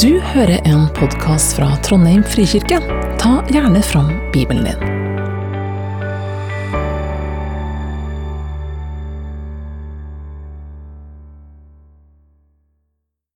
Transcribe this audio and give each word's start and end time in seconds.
Du 0.00 0.20
hører 0.20 0.62
en 0.64 0.86
podkast 0.96 1.52
fra 1.58 1.66
Trondheim 1.84 2.22
frikirke. 2.24 2.78
Ta 3.20 3.32
gjerne 3.52 3.82
fram 3.84 4.08
Bibelen 4.32 4.64
din. 4.64 4.84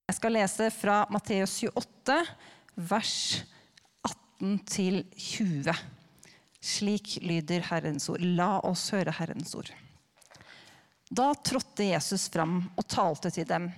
Jeg 0.09 0.17
skal 0.17 0.37
lese 0.39 0.71
fra 0.73 1.03
Matteus 1.13 1.59
28, 1.69 2.19
vers 2.89 3.15
18 4.09 4.59
20. 5.13 5.79
Slik 6.65 7.19
lyder 7.21 7.69
Herrens 7.69 8.09
ord. 8.09 8.25
La 8.25 8.55
oss 8.65 8.89
høre 8.97 9.13
Herrens 9.19 9.53
ord. 9.59 9.75
Da 11.11 11.35
trådte 11.37 11.93
Jesus 11.93 12.31
fram 12.33 12.63
og 12.73 12.89
talte 12.89 13.35
til 13.35 13.45
dem. 13.45 13.75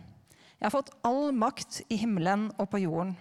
Jeg 0.59 0.67
har 0.67 0.75
fått 0.75 0.91
all 1.07 1.31
makt 1.31 1.85
i 1.87 1.97
himmelen 2.01 2.49
og 2.59 2.67
på 2.73 2.81
jorden. 2.83 3.15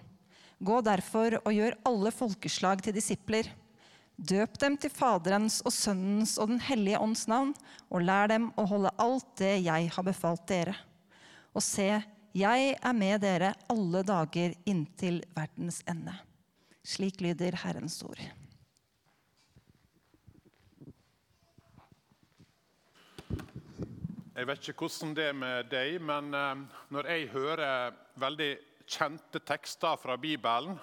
Gå 0.58 0.80
derfor 0.82 1.36
og 1.44 1.54
gjør 1.54 1.76
alle 1.86 2.10
folkeslag 2.10 2.82
til 2.82 2.96
disipler. 2.96 3.46
Døp 4.18 4.56
dem 4.58 4.74
til 4.82 4.90
Faderens 4.90 5.60
og 5.62 5.70
Sønnens 5.70 6.34
og 6.42 6.50
Den 6.50 6.58
hellige 6.66 6.98
ånds 6.98 7.28
navn, 7.30 7.52
og 7.86 8.02
lær 8.02 8.26
dem 8.32 8.48
å 8.58 8.64
holde 8.66 8.90
alt 8.98 9.28
det 9.38 9.60
jeg 9.62 9.92
har 9.94 10.06
befalt 10.08 10.42
dere. 10.50 10.74
Og 11.54 11.62
se, 11.62 11.92
jeg 12.34 12.74
er 12.74 12.98
med 12.98 13.22
dere 13.22 13.52
alle 13.70 14.02
dager 14.02 14.58
inntil 14.66 15.22
verdens 15.38 15.78
ende. 15.86 16.16
Slik 16.82 17.22
lyder 17.22 17.54
Herrens 17.62 18.00
ord. 18.02 18.18
Jeg 24.38 24.46
vet 24.46 24.68
ikke 24.70 24.86
hvordan 24.86 25.14
det 25.16 25.24
er 25.26 25.34
med 25.34 25.66
deg, 25.66 25.96
men 25.98 26.28
eh, 26.30 26.60
når 26.94 27.06
jeg 27.10 27.30
hører 27.32 27.96
veldig 28.22 28.52
kjente 28.86 29.40
tekster 29.42 29.98
fra 29.98 30.14
Bibelen, 30.14 30.76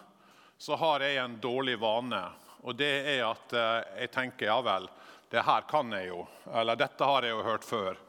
så 0.59 0.75
har 0.81 1.05
jeg 1.05 1.21
en 1.21 1.37
dårlig 1.39 1.77
vane. 1.79 2.19
Og 2.67 2.75
det 2.75 2.91
er 3.13 3.21
at 3.29 3.55
eh, 3.55 4.01
jeg 4.01 4.11
tenker 4.11 4.49
ja 4.49 4.57
vel, 4.59 4.89
det 5.31 5.45
her 5.47 5.63
kan 5.71 5.95
jeg 5.95 6.09
jo. 6.09 6.25
Eller 6.51 6.83
dette 6.83 7.07
har 7.07 7.23
jeg 7.23 7.31
jo 7.31 7.47
hørt 7.47 7.69
før. 7.69 8.03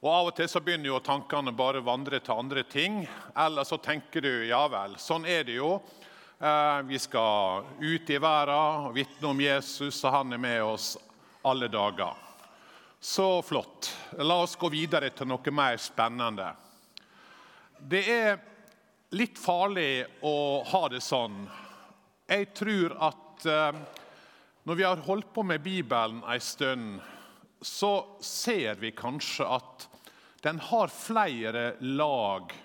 Og 0.00 0.10
Av 0.14 0.32
og 0.32 0.34
til 0.40 0.48
så 0.48 0.64
begynner 0.64 0.94
jo 0.94 1.04
tankene 1.04 1.52
bare 1.52 1.84
å 1.84 1.88
vandre 1.92 2.24
til 2.24 2.40
andre 2.40 2.64
ting. 2.64 3.02
Eller 3.36 3.68
så 3.68 3.76
tenker 3.76 4.24
du 4.24 4.32
ja 4.48 4.64
vel, 4.72 4.96
sånn 4.96 5.28
er 5.28 5.44
det 5.44 5.60
jo. 5.60 5.74
Eh, 6.40 6.82
vi 6.88 7.04
skal 7.04 7.68
ut 7.84 8.16
i 8.16 8.16
verden 8.16 8.88
og 8.88 8.96
vitne 8.96 9.28
om 9.28 9.44
Jesus, 9.44 10.00
og 10.06 10.22
han 10.22 10.32
er 10.32 10.46
med 10.48 10.62
oss 10.64 10.94
alle 11.44 11.68
dager. 11.68 12.23
Så 13.04 13.42
flott. 13.42 13.96
La 14.16 14.38
oss 14.42 14.54
gå 14.56 14.70
videre 14.72 15.10
til 15.12 15.28
noe 15.28 15.52
mer 15.52 15.74
spennende. 15.76 16.46
Det 17.76 18.00
er 18.08 18.38
litt 19.12 19.36
farlig 19.36 20.06
å 20.24 20.62
ha 20.70 20.80
det 20.88 21.02
sånn. 21.04 21.42
Jeg 22.24 22.48
tror 22.56 22.94
at 23.04 23.44
eh, 23.44 23.82
når 24.64 24.80
vi 24.80 24.86
har 24.88 25.04
holdt 25.04 25.28
på 25.36 25.44
med 25.44 25.60
Bibelen 25.60 26.22
en 26.24 26.40
stund, 26.40 26.96
så 27.60 27.92
ser 28.24 28.80
vi 28.80 28.94
kanskje 28.96 29.50
at 29.52 29.84
den 30.48 30.64
har 30.72 30.88
flere 30.88 31.74
lag. 31.84 32.56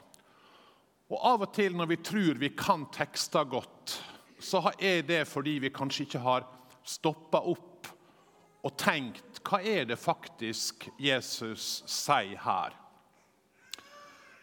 Og 1.12 1.18
Av 1.34 1.44
og 1.50 1.56
til 1.60 1.76
når 1.76 1.92
vi 1.98 2.04
tror 2.14 2.40
vi 2.40 2.54
kan 2.56 2.88
tekster 2.96 3.44
godt, 3.44 4.00
så 4.40 4.64
er 4.80 5.04
det 5.04 5.26
fordi 5.28 5.60
vi 5.68 5.76
kanskje 5.76 6.08
ikke 6.08 6.24
har 6.24 6.48
stoppa 6.88 7.44
opp 7.44 7.92
og 8.64 8.80
tenkt 8.80 9.29
hva 9.46 9.62
er 9.64 9.88
det 9.90 10.00
faktisk 10.00 10.90
Jesus 11.00 11.82
sier 11.90 12.40
her. 12.44 12.76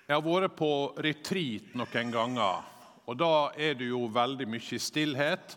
Jeg 0.06 0.14
har 0.14 0.22
vært 0.22 0.54
på 0.58 0.72
retreat 1.02 1.72
noen 1.74 2.12
ganger, 2.14 2.66
og 3.06 3.18
da 3.18 3.50
er 3.58 3.74
du 3.78 3.88
jo 3.88 4.04
veldig 4.12 4.46
mye 4.50 4.76
i 4.76 4.82
stillhet. 4.82 5.56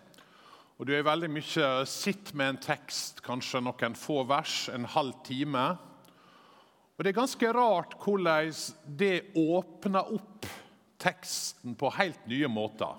Og 0.79 0.87
du 0.87 0.93
er 0.95 1.03
veldig 1.03 1.27
mye 1.33 1.69
sitt 1.89 2.31
med 2.39 2.53
en 2.53 2.61
tekst, 2.63 3.19
kanskje 3.25 3.59
noen 3.61 3.97
få 3.99 4.23
vers, 4.29 4.69
en 4.71 4.87
halv 4.87 5.17
time. 5.27 5.65
Og 6.95 7.03
Det 7.03 7.11
er 7.11 7.19
ganske 7.19 7.51
rart 7.55 7.97
hvordan 7.99 8.53
det 8.99 9.31
åpner 9.35 10.13
opp 10.15 10.47
teksten 10.99 11.75
på 11.79 11.91
helt 11.95 12.25
nye 12.31 12.47
måter. 12.51 12.95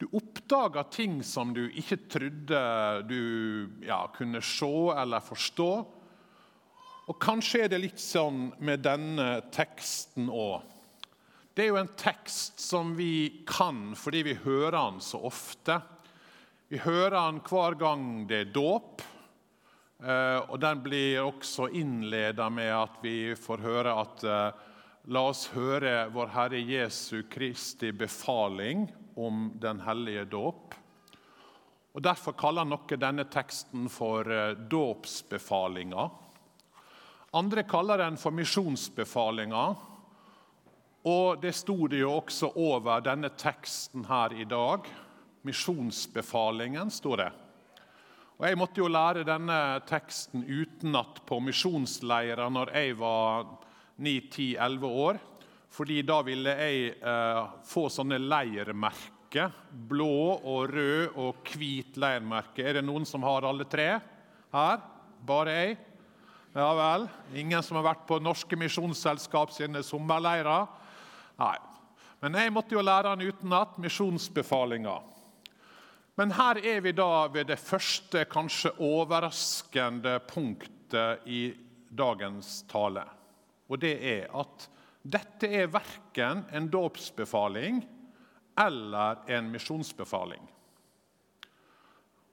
Du 0.00 0.06
oppdager 0.16 0.86
ting 0.88 1.18
som 1.20 1.50
du 1.52 1.66
ikke 1.76 1.98
trodde 2.08 2.60
du 3.04 3.68
ja, 3.84 4.06
kunne 4.14 4.40
se 4.40 4.70
eller 4.96 5.20
forstå. 5.20 5.72
Og 7.12 7.18
Kanskje 7.20 7.66
er 7.66 7.72
det 7.72 7.82
litt 7.82 8.00
sånn 8.00 8.46
med 8.64 8.80
denne 8.86 9.42
teksten 9.52 10.30
òg. 10.32 10.64
Det 11.52 11.66
er 11.66 11.68
jo 11.68 11.80
en 11.82 11.92
tekst 12.00 12.62
som 12.64 12.94
vi 12.96 13.44
kan 13.44 13.90
fordi 13.98 14.22
vi 14.30 14.38
hører 14.40 14.78
den 14.78 15.02
så 15.04 15.20
ofte. 15.28 15.76
Vi 16.72 16.80
hører 16.80 17.18
den 17.18 17.42
hver 17.44 17.76
gang 17.76 18.04
det 18.30 18.44
er 18.46 18.52
dåp. 18.54 19.04
Eh, 20.00 20.38
og 20.48 20.56
Den 20.64 20.80
blir 20.80 21.26
også 21.26 21.68
innleda 21.76 22.48
med 22.48 22.72
at 22.72 23.00
vi 23.04 23.34
får 23.36 23.68
høre 23.68 23.96
at 24.00 24.24
eh, 24.24 24.68
La 25.08 25.22
oss 25.30 25.46
høre 25.54 26.10
vår 26.12 26.28
Herre 26.34 26.58
Jesu 26.60 27.22
Kristi 27.22 27.88
befaling 27.92 28.82
om 29.16 29.46
den 29.56 29.78
hellige 29.80 30.26
dåp. 30.28 30.74
Og 31.96 32.02
Derfor 32.04 32.36
kaller 32.36 32.68
noen 32.68 33.00
denne 33.00 33.24
teksten 33.32 33.88
for 33.88 34.28
eh, 34.28 34.52
dåpsbefalinga. 34.52 36.04
Andre 37.32 37.64
kaller 37.64 38.02
den 38.04 38.18
for 38.20 38.36
misjonsbefalinga. 38.36 39.62
Og 41.08 41.40
det 41.40 41.54
sto 41.56 41.88
det 41.88 42.02
jo 42.02 42.12
også 42.18 42.52
over 42.60 43.00
denne 43.00 43.32
teksten 43.40 44.04
her 44.04 44.36
i 44.36 44.44
dag. 44.44 44.84
Misjonsbefalingen, 45.48 46.92
sto 46.92 47.16
det. 47.16 47.30
Og 48.36 48.46
Jeg 48.46 48.60
måtte 48.60 48.84
jo 48.84 48.92
lære 48.92 49.24
denne 49.24 49.80
teksten 49.88 50.44
utenat 50.44 51.24
på 51.24 51.40
misjonsleirer 51.40 52.52
når 52.52 52.76
jeg 52.76 53.00
var 53.00 53.48
9-10-11 54.00 54.94
år. 55.04 55.20
Fordi 55.70 56.00
da 56.02 56.18
ville 56.26 56.54
jeg 56.58 56.94
eh, 56.98 57.42
få 57.68 57.86
sånne 57.92 58.18
leirmerker. 58.18 59.52
Blå 59.70 60.34
og 60.34 60.72
rød 60.72 61.20
og 61.20 61.52
hvit 61.54 62.00
leirmerke. 62.00 62.64
Er 62.66 62.80
det 62.80 62.86
noen 62.86 63.06
som 63.06 63.22
har 63.28 63.46
alle 63.46 63.68
tre 63.70 63.92
her? 64.50 64.82
Bare 65.26 65.54
jeg? 65.54 65.76
Ja 66.56 66.72
vel. 66.74 67.06
Ingen 67.38 67.62
som 67.62 67.78
har 67.78 67.92
vært 67.92 68.08
på 68.08 68.18
Norske 68.18 68.58
Misjonsselskap 68.58 69.52
sine 69.54 69.84
sommerleirer? 69.86 70.66
Nei. 71.38 71.56
Men 72.20 72.36
jeg 72.36 72.52
måtte 72.52 72.74
jo 72.74 72.82
lære 72.82 73.14
den 73.14 73.30
utenat. 73.30 73.78
Misjonsbefalinga. 73.80 74.98
Men 76.18 76.34
her 76.36 76.58
er 76.66 76.82
vi 76.84 76.92
da 76.92 77.28
ved 77.32 77.46
det 77.48 77.60
første, 77.62 78.26
kanskje 78.28 78.74
overraskende 78.82 80.18
punktet 80.28 81.22
i 81.30 81.46
dagens 81.96 82.64
tale. 82.68 83.06
Og 83.70 83.78
det 83.80 83.94
er 84.02 84.30
at 84.34 84.66
dette 85.00 85.48
er 85.48 85.70
verken 85.72 86.44
en 86.52 86.66
dåpsbefaling 86.68 87.80
eller 88.60 89.22
en 89.30 89.52
misjonsbefaling. 89.52 90.42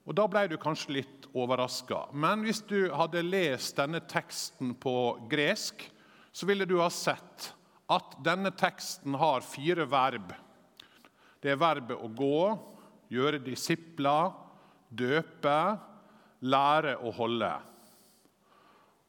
Og 0.08 0.16
Da 0.16 0.24
ble 0.24 0.46
du 0.48 0.56
kanskje 0.56 0.94
litt 0.98 1.28
overraska. 1.36 2.06
Men 2.12 2.40
hvis 2.44 2.62
du 2.64 2.88
hadde 2.96 3.20
lest 3.22 3.76
denne 3.76 4.00
teksten 4.08 4.72
på 4.80 5.18
gresk, 5.28 5.84
så 6.32 6.48
ville 6.48 6.64
du 6.64 6.78
ha 6.80 6.88
sett 6.88 7.50
at 7.92 8.16
denne 8.24 8.52
teksten 8.56 9.16
har 9.20 9.44
fire 9.44 9.84
verb. 9.88 10.32
Det 11.40 11.52
er 11.52 11.60
verbet 11.60 12.00
å 12.00 12.08
gå, 12.08 12.40
gjøre 13.12 13.40
disipler, 13.44 14.32
døpe, 14.88 15.58
lære 16.40 16.96
og 17.02 17.14
holde. 17.20 17.52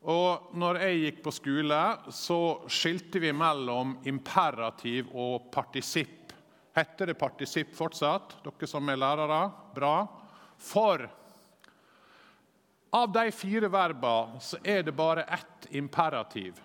Og 0.08 0.54
når 0.56 0.80
jeg 0.80 1.00
gikk 1.04 1.24
på 1.26 1.32
skole, 1.36 1.80
så 2.16 2.40
skilte 2.72 3.20
vi 3.20 3.34
mellom 3.36 3.98
imperativ 4.08 5.12
og 5.12 5.50
partisipp. 5.52 6.32
Heter 6.76 7.12
det 7.12 7.18
partisipp 7.20 7.74
fortsatt, 7.76 8.38
dere 8.46 8.68
som 8.70 8.88
er 8.90 9.00
lærere? 9.00 9.42
Bra. 9.76 9.96
For 10.60 11.04
av 12.96 13.12
de 13.12 13.32
fire 13.36 13.68
verbene 13.70 14.40
så 14.42 14.58
er 14.64 14.84
det 14.88 14.96
bare 14.96 15.28
ett 15.28 15.68
imperativ. 15.76 16.62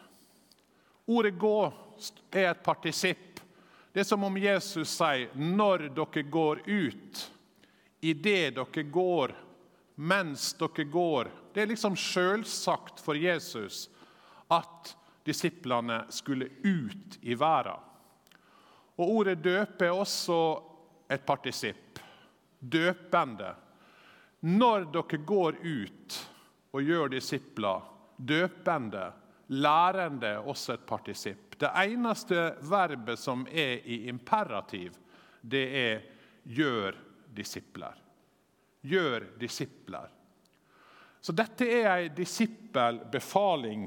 Ordet 1.06 1.34
'gå' 1.34 1.72
er 2.32 2.50
et 2.50 2.62
partisipp. 2.62 3.40
Det 3.92 4.00
er 4.00 4.04
som 4.04 4.24
om 4.24 4.36
Jesus 4.36 4.88
sier 4.88 5.28
'når 5.34 5.88
dere 5.94 6.22
går 6.22 6.62
ut', 6.66 7.30
'idet 8.00 8.54
dere 8.54 8.84
går', 8.84 9.34
'mens 9.98 10.52
dere 10.52 10.84
går'. 10.84 11.43
Det 11.54 11.62
er 11.62 11.70
liksom 11.70 11.96
selvsagt 11.96 12.98
for 13.00 13.14
Jesus 13.14 13.86
at 14.52 14.96
disiplene 15.26 16.02
skulle 16.10 16.48
ut 16.64 17.18
i 17.22 17.36
verden. 17.38 17.80
Og 18.98 19.10
Ordet 19.10 19.38
'døpe' 19.38 19.86
er 19.86 19.94
også 19.94 20.38
et 21.10 21.22
partisipp. 21.26 21.98
Døpende. 22.60 23.54
Når 24.40 24.84
dere 24.92 25.18
går 25.26 25.56
ut 25.62 26.18
og 26.72 26.82
gjør 26.82 27.08
disipler, 27.08 27.80
døpende, 28.18 29.12
lærende 29.48 30.26
er 30.26 30.48
også 30.48 30.74
et 30.74 30.86
partisipp. 30.86 31.60
Det 31.60 31.70
eneste 31.74 32.54
verbet 32.60 33.18
som 33.18 33.46
er 33.50 33.82
i 33.84 34.08
imperativ, 34.08 34.92
det 35.42 35.66
er 35.76 36.00
'gjør 36.44 36.94
disipler'. 37.36 37.98
Gjør 38.82 39.20
disipler. 39.40 40.13
Så 41.24 41.32
dette 41.32 41.64
er 41.64 41.86
ei 41.88 42.08
disippelbefaling. 42.12 43.86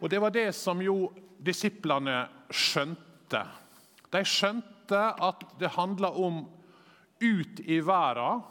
Og 0.00 0.10
det 0.12 0.20
var 0.20 0.34
det 0.34 0.50
som 0.52 0.82
jo 0.84 1.06
disiplene 1.40 2.26
skjønte. 2.52 3.40
De 4.12 4.20
skjønte 4.28 5.00
at 5.16 5.46
det 5.60 5.72
handla 5.78 6.12
om 6.12 6.42
ut 7.24 7.64
i 7.64 7.80
verden 7.80 8.44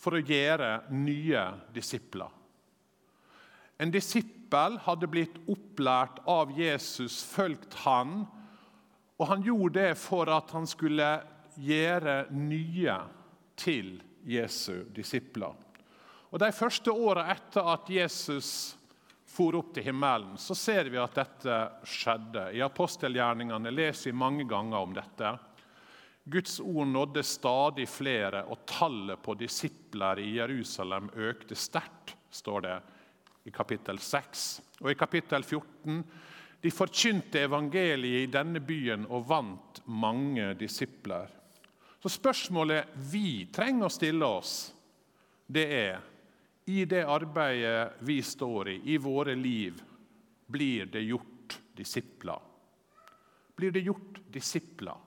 for 0.00 0.16
å 0.16 0.24
gjøre 0.24 0.72
nye 0.96 1.44
disipler. 1.76 2.32
En 3.76 3.92
disippel 3.92 4.80
hadde 4.88 5.12
blitt 5.12 5.36
opplært 5.44 6.22
av 6.24 6.56
Jesus, 6.56 7.20
fulgt 7.20 7.76
han, 7.84 8.22
og 9.20 9.28
han 9.28 9.44
gjorde 9.44 9.82
det 9.82 9.94
for 10.00 10.30
at 10.32 10.56
han 10.56 10.64
skulle 10.70 11.18
gjøre 11.60 12.22
nye 12.32 13.00
til 13.60 13.98
Jesu 14.24 14.86
disipler. 14.94 15.67
Og 16.30 16.38
De 16.38 16.50
første 16.52 16.92
åra 16.92 17.28
etter 17.32 17.70
at 17.72 17.88
Jesus 17.90 18.50
for 19.28 19.56
opp 19.56 19.70
til 19.76 19.86
himmelen, 19.86 20.36
så 20.40 20.54
ser 20.56 20.88
vi 20.90 20.98
at 21.00 21.14
dette 21.16 21.58
skjedde. 21.86 22.48
I 22.56 22.64
apostelgjerningene 22.64 23.70
leser 23.72 24.10
vi 24.10 24.18
mange 24.18 24.44
ganger 24.48 24.82
om 24.82 24.96
dette. 24.96 25.32
Guds 26.28 26.58
ord 26.60 26.88
nådde 26.90 27.22
stadig 27.24 27.86
flere, 27.88 28.42
og 28.50 28.66
tallet 28.68 29.20
på 29.24 29.36
disipler 29.38 30.20
i 30.20 30.34
Jerusalem 30.36 31.08
økte 31.16 31.56
sterkt, 31.56 32.16
står 32.30 32.64
det 32.66 32.74
i 33.48 33.52
kapittel 33.54 34.00
6. 34.02 34.48
Og 34.82 34.90
i 34.92 34.98
kapittel 34.98 35.44
14 35.44 36.02
de 36.60 36.70
forkynte 36.74 37.44
evangeliet 37.46 38.26
i 38.26 38.32
denne 38.32 38.60
byen 38.60 39.06
og 39.06 39.28
vant 39.30 39.80
mange 39.86 40.50
disipler. 40.58 41.30
Så 42.02 42.10
spørsmålet 42.12 42.90
vi 43.10 43.46
trenger 43.54 43.86
å 43.86 43.94
stille 43.94 44.26
oss, 44.26 44.54
det 45.46 45.64
er 45.72 46.00
i 46.68 46.84
det 46.84 47.02
arbeidet 47.08 47.98
vi 48.04 48.20
står 48.22 48.68
i, 48.68 48.80
i 48.94 48.98
våre 49.00 49.34
liv, 49.34 49.82
blir 50.46 50.86
det 50.86 51.00
gjort 51.08 51.58
disipler? 51.76 52.40
Blir 53.56 53.72
det 53.74 53.86
gjort 53.88 54.20
disipler? 54.32 54.98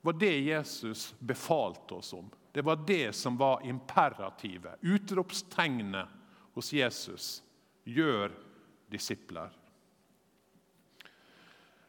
var 0.00 0.12
det 0.12 0.40
Jesus 0.40 1.14
befalte 1.18 1.94
oss 1.94 2.12
om. 2.12 2.30
Det 2.52 2.62
var 2.62 2.84
det 2.86 3.12
som 3.12 3.36
var 3.36 3.66
imperativet, 3.66 4.78
utropstegnet 4.80 6.08
hos 6.52 6.72
Jesus. 6.72 7.42
Gjør 7.84 8.32
disipler. 8.86 9.50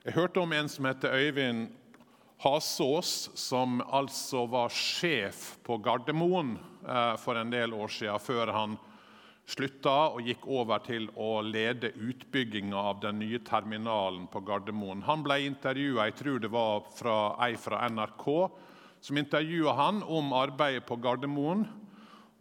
Jeg 0.04 0.14
hørte 0.14 0.40
om 0.40 0.54
en 0.54 0.70
som 0.70 0.86
heter 0.86 1.14
Øyvind 1.14 1.68
Hasås, 2.42 3.30
som 3.38 3.82
altså 3.86 4.48
var 4.50 4.74
sjef 4.74 5.60
på 5.64 5.78
Gardermoen 5.78 6.56
eh, 6.88 7.14
for 7.22 7.38
en 7.38 7.52
del 7.54 7.76
år 7.78 7.92
siden, 7.94 8.18
før 8.18 8.50
han 8.56 8.74
slutta 9.46 9.94
og 10.16 10.26
gikk 10.26 10.48
over 10.50 10.82
til 10.82 11.06
å 11.20 11.44
lede 11.46 11.92
utbygginga 11.94 12.82
av 12.94 13.04
den 13.04 13.20
nye 13.22 13.44
terminalen 13.46 14.26
på 14.32 14.42
Gardermoen. 14.48 15.04
Han 15.06 15.22
ble 15.26 15.42
intervjua, 15.46 16.08
jeg 16.10 16.18
tror 16.22 16.42
det 16.42 16.52
var 16.54 16.90
fra 16.98 17.18
ei 17.46 17.54
fra 17.62 17.84
NRK, 17.92 18.28
som 19.02 19.22
intervjua 19.22 19.78
han 19.78 20.02
om 20.02 20.34
arbeidet 20.38 20.88
på 20.90 20.98
Gardermoen. 21.02 21.66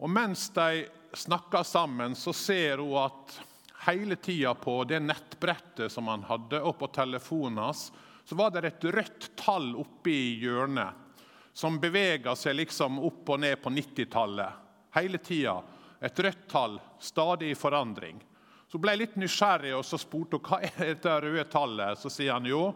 Og 0.01 0.09
Mens 0.09 0.49
de 0.55 0.85
snakker 1.13 1.61
sammen, 1.67 2.15
så 2.17 2.33
ser 2.33 2.81
hun 2.81 2.97
at 3.05 3.41
hele 3.85 4.17
tida 4.17 4.53
på 4.57 4.81
det 4.89 5.01
nettbrettet 5.03 5.93
som 5.93 6.09
han 6.09 6.25
hadde, 6.25 6.61
og 6.61 6.79
på 6.79 6.89
telefonen 6.93 7.67
hans, 7.67 7.91
så 8.31 8.35
var 8.35 8.51
det 8.51 8.61
et 8.63 8.85
rødt 8.95 9.25
tall 9.35 9.73
oppe 9.75 10.07
i 10.07 10.37
hjørnet 10.39 11.17
som 11.51 11.75
bevega 11.83 12.31
seg 12.39 12.55
liksom 12.61 13.01
opp 13.03 13.27
og 13.33 13.41
ned 13.43 13.59
på 13.59 13.73
90-tallet 13.75 14.95
hele 14.95 15.19
tida. 15.19 15.57
Et 15.99 16.21
rødt 16.23 16.45
tall, 16.47 16.77
stadig 16.95 17.49
i 17.51 17.57
forandring. 17.59 18.23
Så 18.71 18.79
ble 18.79 18.95
jeg 18.95 19.01
litt 19.01 19.19
nysgjerrig 19.19 19.75
og 19.75 19.83
så 19.83 19.99
spurte 19.99 20.39
hun 20.39 20.47
hva 20.47 20.61
er 20.63 20.79
dette 20.79 21.17
røde 21.25 21.43
tallet. 21.51 21.99
Så 21.99 22.07
sier 22.07 22.37
han 22.37 22.47
jo, 22.47 22.71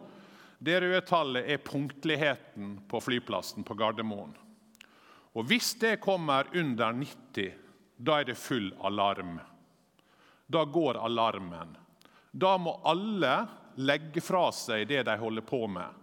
det 0.59 0.75
røde 0.83 0.99
tallet 1.07 1.47
er 1.47 1.63
punktligheten 1.63 2.75
på 2.91 3.05
flyplassen 3.07 3.63
på 3.63 3.79
Gardermoen. 3.79 4.35
Og 5.39 5.47
Hvis 5.47 5.71
det 5.79 6.01
kommer 6.03 6.51
under 6.51 6.91
90, 6.91 7.53
da 7.95 8.19
er 8.19 8.27
det 8.27 8.35
full 8.35 8.73
alarm. 8.83 9.37
Da 10.51 10.67
går 10.67 10.99
alarmen. 10.99 11.77
Da 12.35 12.57
må 12.59 12.81
alle 12.83 13.45
legge 13.77 14.21
fra 14.23 14.47
seg 14.55 14.87
det 14.89 15.03
de 15.07 15.17
holder 15.19 15.45
på 15.45 15.65
med. 15.67 16.01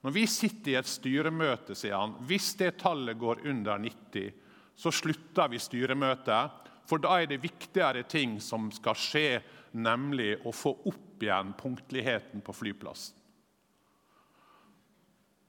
Når 0.00 0.14
vi 0.16 0.24
sitter 0.30 0.72
i 0.72 0.78
et 0.80 0.88
styremøte, 0.88 1.76
sier 1.76 1.98
han, 1.98 2.16
hvis 2.24 2.54
det 2.60 2.78
tallet 2.80 3.18
går 3.20 3.42
under 3.50 3.80
90, 3.82 4.30
så 4.80 4.92
slutter 4.94 5.50
vi 5.52 5.60
styremøtet. 5.60 6.68
For 6.88 7.02
da 7.02 7.18
er 7.20 7.28
det 7.28 7.42
viktigere 7.42 8.06
ting 8.08 8.38
som 8.42 8.70
skal 8.72 8.96
skje, 8.98 9.40
nemlig 9.76 10.38
å 10.48 10.52
få 10.56 10.72
opp 10.88 11.22
igjen 11.22 11.52
punktligheten 11.58 12.42
på 12.42 12.54
flyplassen. 12.56 13.16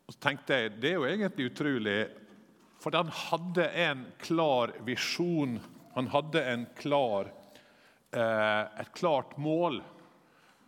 Og 0.05 0.17
så 0.17 0.19
tenkte 0.27 0.57
jeg, 0.59 0.73
Det 0.81 0.89
er 0.91 0.99
jo 0.99 1.07
egentlig 1.07 1.47
utrolig, 1.53 1.99
for 2.83 2.91
han 2.97 3.07
hadde 3.07 3.69
en 3.71 4.05
klar 4.19 4.73
visjon. 4.83 5.59
Han 5.95 6.07
hadde 6.11 6.43
klar, 6.75 7.31
eh, 8.11 8.63
et 8.81 8.91
klart 8.93 9.37
mål. 9.37 9.81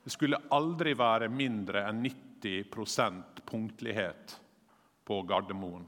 Det 0.03 0.11
skulle 0.11 0.39
aldri 0.51 0.93
være 0.99 1.29
mindre 1.31 1.85
enn 1.87 2.01
90% 2.03 3.43
punktlighet 3.47 4.39
på 5.07 5.21
Gardermoen. 5.27 5.85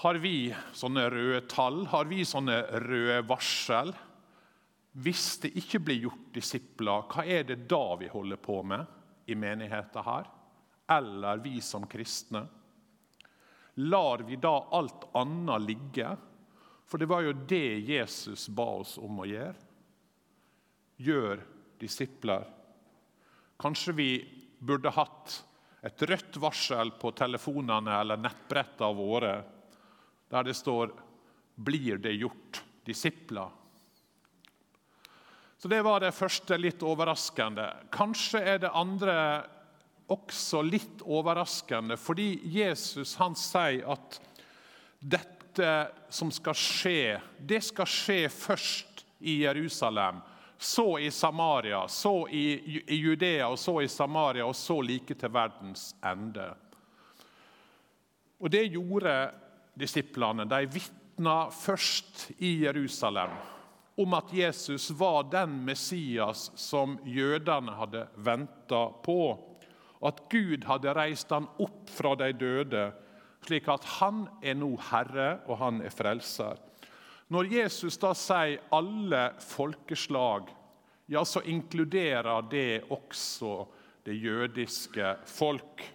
Har 0.00 0.16
vi 0.16 0.48
sånne 0.72 1.02
røde 1.12 1.42
tall? 1.52 1.82
Har 1.92 2.08
vi 2.08 2.22
sånne 2.24 2.62
røde 2.80 3.18
varsel? 3.28 3.92
Hvis 5.04 5.26
det 5.42 5.52
ikke 5.60 5.82
blir 5.84 6.06
gjort 6.06 6.30
disipler, 6.32 7.04
hva 7.12 7.26
er 7.28 7.44
det 7.50 7.58
da 7.68 7.82
vi 8.00 8.08
holder 8.08 8.40
på 8.40 8.62
med 8.64 9.28
i 9.28 9.36
menigheten 9.36 10.06
her? 10.06 10.30
Eller 10.96 11.44
vi 11.44 11.60
som 11.60 11.84
kristne? 11.84 12.46
Lar 13.84 14.24
vi 14.24 14.40
da 14.40 14.56
alt 14.72 15.04
annet 15.20 15.68
ligge? 15.68 16.16
For 16.88 16.98
det 16.98 17.06
var 17.12 17.28
jo 17.28 17.36
det 17.36 17.84
Jesus 17.86 18.48
ba 18.48 18.66
oss 18.80 18.96
om 18.98 19.20
å 19.20 19.28
gjøre. 19.28 19.68
Gjør 21.00 21.44
disipler. 21.80 22.44
Kanskje 23.60 23.94
vi 23.96 24.10
burde 24.60 24.92
hatt 24.94 25.40
et 25.82 26.02
rødt 26.04 26.36
varsel 26.40 26.92
på 27.00 27.12
telefonene 27.16 28.00
eller 28.02 28.20
nettbrettene 28.20 28.96
våre 28.96 29.32
der 30.30 30.44
det 30.46 30.54
står 30.54 30.92
'blir 31.56 31.98
det 31.98 32.12
gjort 32.20 32.62
disipler'. 32.84 33.50
Så 35.58 35.68
Det 35.68 35.82
var 35.82 36.00
det 36.00 36.14
første 36.14 36.56
litt 36.56 36.82
overraskende. 36.82 37.90
Kanskje 37.92 38.40
er 38.40 38.58
det 38.58 38.70
andre 38.72 39.44
også 40.08 40.62
litt 40.64 41.02
overraskende, 41.04 41.96
fordi 41.96 42.40
Jesus 42.44 43.14
han 43.20 43.34
sier 43.34 43.84
at 43.92 44.20
dette 45.00 45.90
som 46.08 46.30
skal 46.30 46.54
skje, 46.54 47.20
det 47.38 47.60
skal 47.62 47.86
skje 47.86 48.28
først 48.28 49.04
i 49.20 49.42
Jerusalem, 49.42 50.22
så 50.60 50.98
i 50.98 51.10
Samaria, 51.10 51.88
så 51.88 52.28
i, 52.28 52.44
Judea, 52.86 53.48
og 53.48 53.58
så 53.58 53.78
i 53.80 53.88
Samaria, 53.88 54.44
og 54.44 54.56
så 54.56 54.76
like 54.84 55.14
til 55.16 55.32
verdens 55.32 55.94
ende. 56.04 56.50
Og 58.40 58.52
det 58.52 58.66
gjorde 58.68 59.14
disiplene 59.80 60.44
de 60.48 60.66
vitna 60.68 61.38
først 61.48 62.26
i 62.44 62.58
Jerusalem 62.66 63.32
om 64.00 64.14
at 64.16 64.32
Jesus 64.32 64.90
var 64.96 65.30
den 65.32 65.58
Messias 65.64 66.50
som 66.56 66.98
jødene 67.04 67.72
hadde 67.76 68.06
venta 68.16 68.86
på. 69.04 69.20
At 70.04 70.22
Gud 70.32 70.64
hadde 70.68 70.94
reist 70.96 71.32
han 71.32 71.48
opp 71.60 71.88
fra 71.92 72.14
de 72.20 72.32
døde, 72.36 72.86
slik 73.44 73.68
at 73.68 73.84
han 73.98 74.26
er 74.44 74.56
nå 74.60 74.74
herre 74.90 75.38
og 75.46 75.56
han 75.60 75.80
er 75.84 75.92
frelser. 75.92 76.60
Når 77.30 77.46
Jesus 77.46 77.96
da 77.96 78.10
sier 78.14 78.58
'alle 78.72 79.34
folkeslag', 79.38 80.50
ja, 81.08 81.24
så 81.24 81.40
inkluderer 81.40 82.42
det 82.50 82.82
også 82.90 83.66
det 84.04 84.14
jødiske 84.22 85.16
folk. 85.26 85.94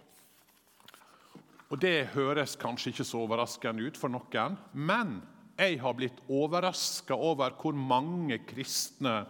Og 1.70 1.80
Det 1.80 2.06
høres 2.06 2.56
kanskje 2.56 2.90
ikke 2.90 3.04
så 3.04 3.18
overraskende 3.18 3.86
ut 3.86 3.96
for 3.96 4.08
noen, 4.08 4.56
men 4.72 5.22
jeg 5.58 5.80
har 5.80 5.92
blitt 5.92 6.20
overraska 6.28 7.14
over 7.14 7.50
hvor 7.50 7.72
mange 7.72 8.38
kristne 8.46 9.26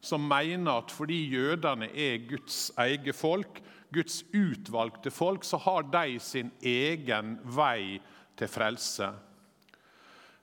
som 0.00 0.20
mener 0.28 0.78
at 0.78 0.90
fordi 0.90 1.28
jødene 1.30 1.88
er 1.92 2.28
Guds 2.28 2.70
eget 2.76 3.14
folk, 3.14 3.62
Guds 3.92 4.24
utvalgte 4.34 5.10
folk, 5.10 5.44
så 5.44 5.56
har 5.56 5.82
de 5.82 6.18
sin 6.20 6.50
egen 6.62 7.38
vei 7.44 8.00
til 8.36 8.48
frelse. 8.48 9.12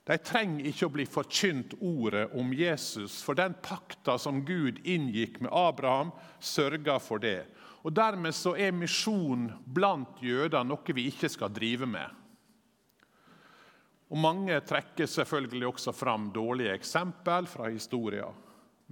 De 0.04 0.16
trenger 0.20 0.66
ikke 0.68 0.86
å 0.86 0.92
bli 0.92 1.04
forkynt 1.08 1.78
ordet 1.80 2.26
om 2.36 2.50
Jesus, 2.52 3.22
for 3.24 3.36
den 3.38 3.54
pakta 3.64 4.18
som 4.20 4.42
Gud 4.44 4.82
inngikk 4.84 5.38
med 5.40 5.52
Abraham, 5.56 6.10
sørga 6.44 6.98
for 7.00 7.22
det. 7.24 7.46
Og 7.84 7.92
Dermed 7.96 8.36
så 8.36 8.52
er 8.60 8.76
misjon 8.76 9.48
blant 9.64 10.20
jøder 10.20 10.64
noe 10.64 10.96
vi 10.96 11.06
ikke 11.08 11.30
skal 11.32 11.52
drive 11.52 11.88
med. 11.88 12.20
Og 14.12 14.20
Mange 14.20 14.60
trekker 14.60 15.08
selvfølgelig 15.08 15.70
også 15.72 15.96
fram 15.96 16.28
dårlige 16.32 16.76
eksempel 16.76 17.48
fra 17.48 17.72
historien. 17.72 18.36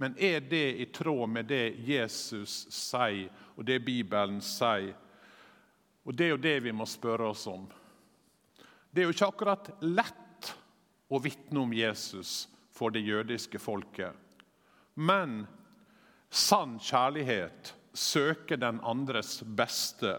Men 0.01 0.17
er 0.17 0.41
det 0.41 0.65
i 0.81 0.89
tråd 0.89 1.29
med 1.29 1.45
det 1.45 1.75
Jesus 1.85 2.65
sier, 2.73 3.29
og 3.53 3.69
det 3.69 3.83
Bibelen 3.85 4.41
sier? 4.41 4.97
Og 6.03 6.17
Det 6.17 6.25
er 6.25 6.33
jo 6.33 6.41
det 6.41 6.57
vi 6.65 6.73
må 6.73 6.89
spørre 6.89 7.29
oss 7.29 7.45
om. 7.47 7.69
Det 8.89 9.01
er 9.01 9.07
jo 9.07 9.13
ikke 9.13 9.29
akkurat 9.29 9.69
lett 9.85 10.22
å 11.13 11.21
vitne 11.21 11.61
om 11.61 11.73
Jesus 11.75 12.47
for 12.73 12.93
det 12.93 13.03
jødiske 13.05 13.61
folket. 13.61 14.17
Men 14.93 15.43
sann 16.33 16.79
kjærlighet 16.81 17.73
søker 17.93 18.57
den 18.57 18.81
andres 18.81 19.41
beste, 19.45 20.17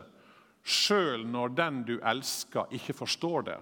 sjøl 0.62 1.26
når 1.26 1.54
den 1.58 1.80
du 1.88 1.94
elsker, 1.98 2.70
ikke 2.74 2.96
forstår 2.96 3.48
det. 3.50 3.60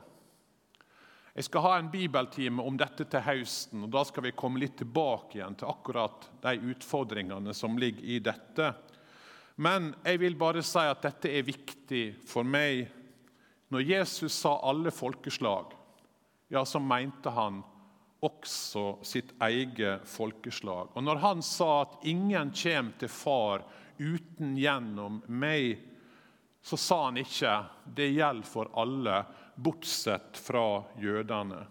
Jeg 1.33 1.47
skal 1.49 1.65
ha 1.65 1.77
en 1.81 1.89
bibeltime 1.89 2.61
om 2.61 2.77
dette 2.77 3.07
til 3.09 3.25
høsten. 3.25 3.87
og 3.87 3.93
Da 3.95 4.03
skal 4.05 4.27
vi 4.27 4.35
komme 4.37 4.61
litt 4.61 4.77
tilbake 4.83 5.39
igjen 5.39 5.57
til 5.57 5.71
akkurat 5.73 6.27
de 6.45 6.59
utfordringene 6.75 7.55
som 7.57 7.79
ligger 7.81 8.05
i 8.05 8.19
dette. 8.21 8.75
Men 9.57 9.95
jeg 10.05 10.21
vil 10.21 10.37
bare 10.37 10.65
si 10.65 10.83
at 10.85 11.01
dette 11.05 11.33
er 11.33 11.47
viktig 11.47 12.03
for 12.29 12.45
meg. 12.45 12.85
Når 13.73 13.81
Jesus 13.81 14.33
sa 14.33 14.59
'alle 14.61 14.91
folkeslag', 14.93 15.73
ja, 16.53 16.65
så 16.65 16.79
mente 16.79 17.31
han 17.33 17.63
også 18.21 18.99
sitt 19.03 19.33
eget 19.41 20.05
folkeslag. 20.05 20.91
Og 20.93 21.05
når 21.05 21.21
han 21.23 21.43
sa 21.43 21.83
at 21.83 22.05
'ingen 22.05 22.53
kommer 22.53 22.93
til 22.99 23.09
Far 23.09 23.65
uten 23.99 24.57
gjennom 24.57 25.23
meg', 25.29 25.79
så 26.63 26.77
sa 26.77 27.05
han 27.05 27.17
ikke 27.17 27.65
'det 27.95 28.13
gjelder 28.15 28.47
for 28.47 28.69
alle' 28.77 29.25
bortsett 29.57 30.37
fra 30.37 30.85
jødene. 31.01 31.67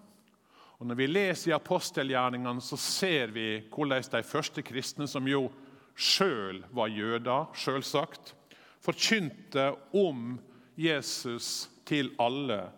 Og 0.80 0.88
Når 0.88 0.96
vi 0.96 1.08
leser 1.08 1.52
i 1.52 1.54
apostelgjerningene, 1.54 2.62
så 2.62 2.78
ser 2.78 3.28
vi 3.28 3.62
hvordan 3.70 4.02
de 4.02 4.24
første 4.24 4.62
kristne, 4.62 5.08
som 5.08 5.28
jo 5.28 5.52
sjøl 5.96 6.64
var 6.72 6.88
jøder, 6.88 7.46
selvsagt, 7.54 8.34
forkynte 8.82 9.76
om 9.94 10.40
Jesus 10.76 11.70
til 11.86 12.10
alle, 12.20 12.72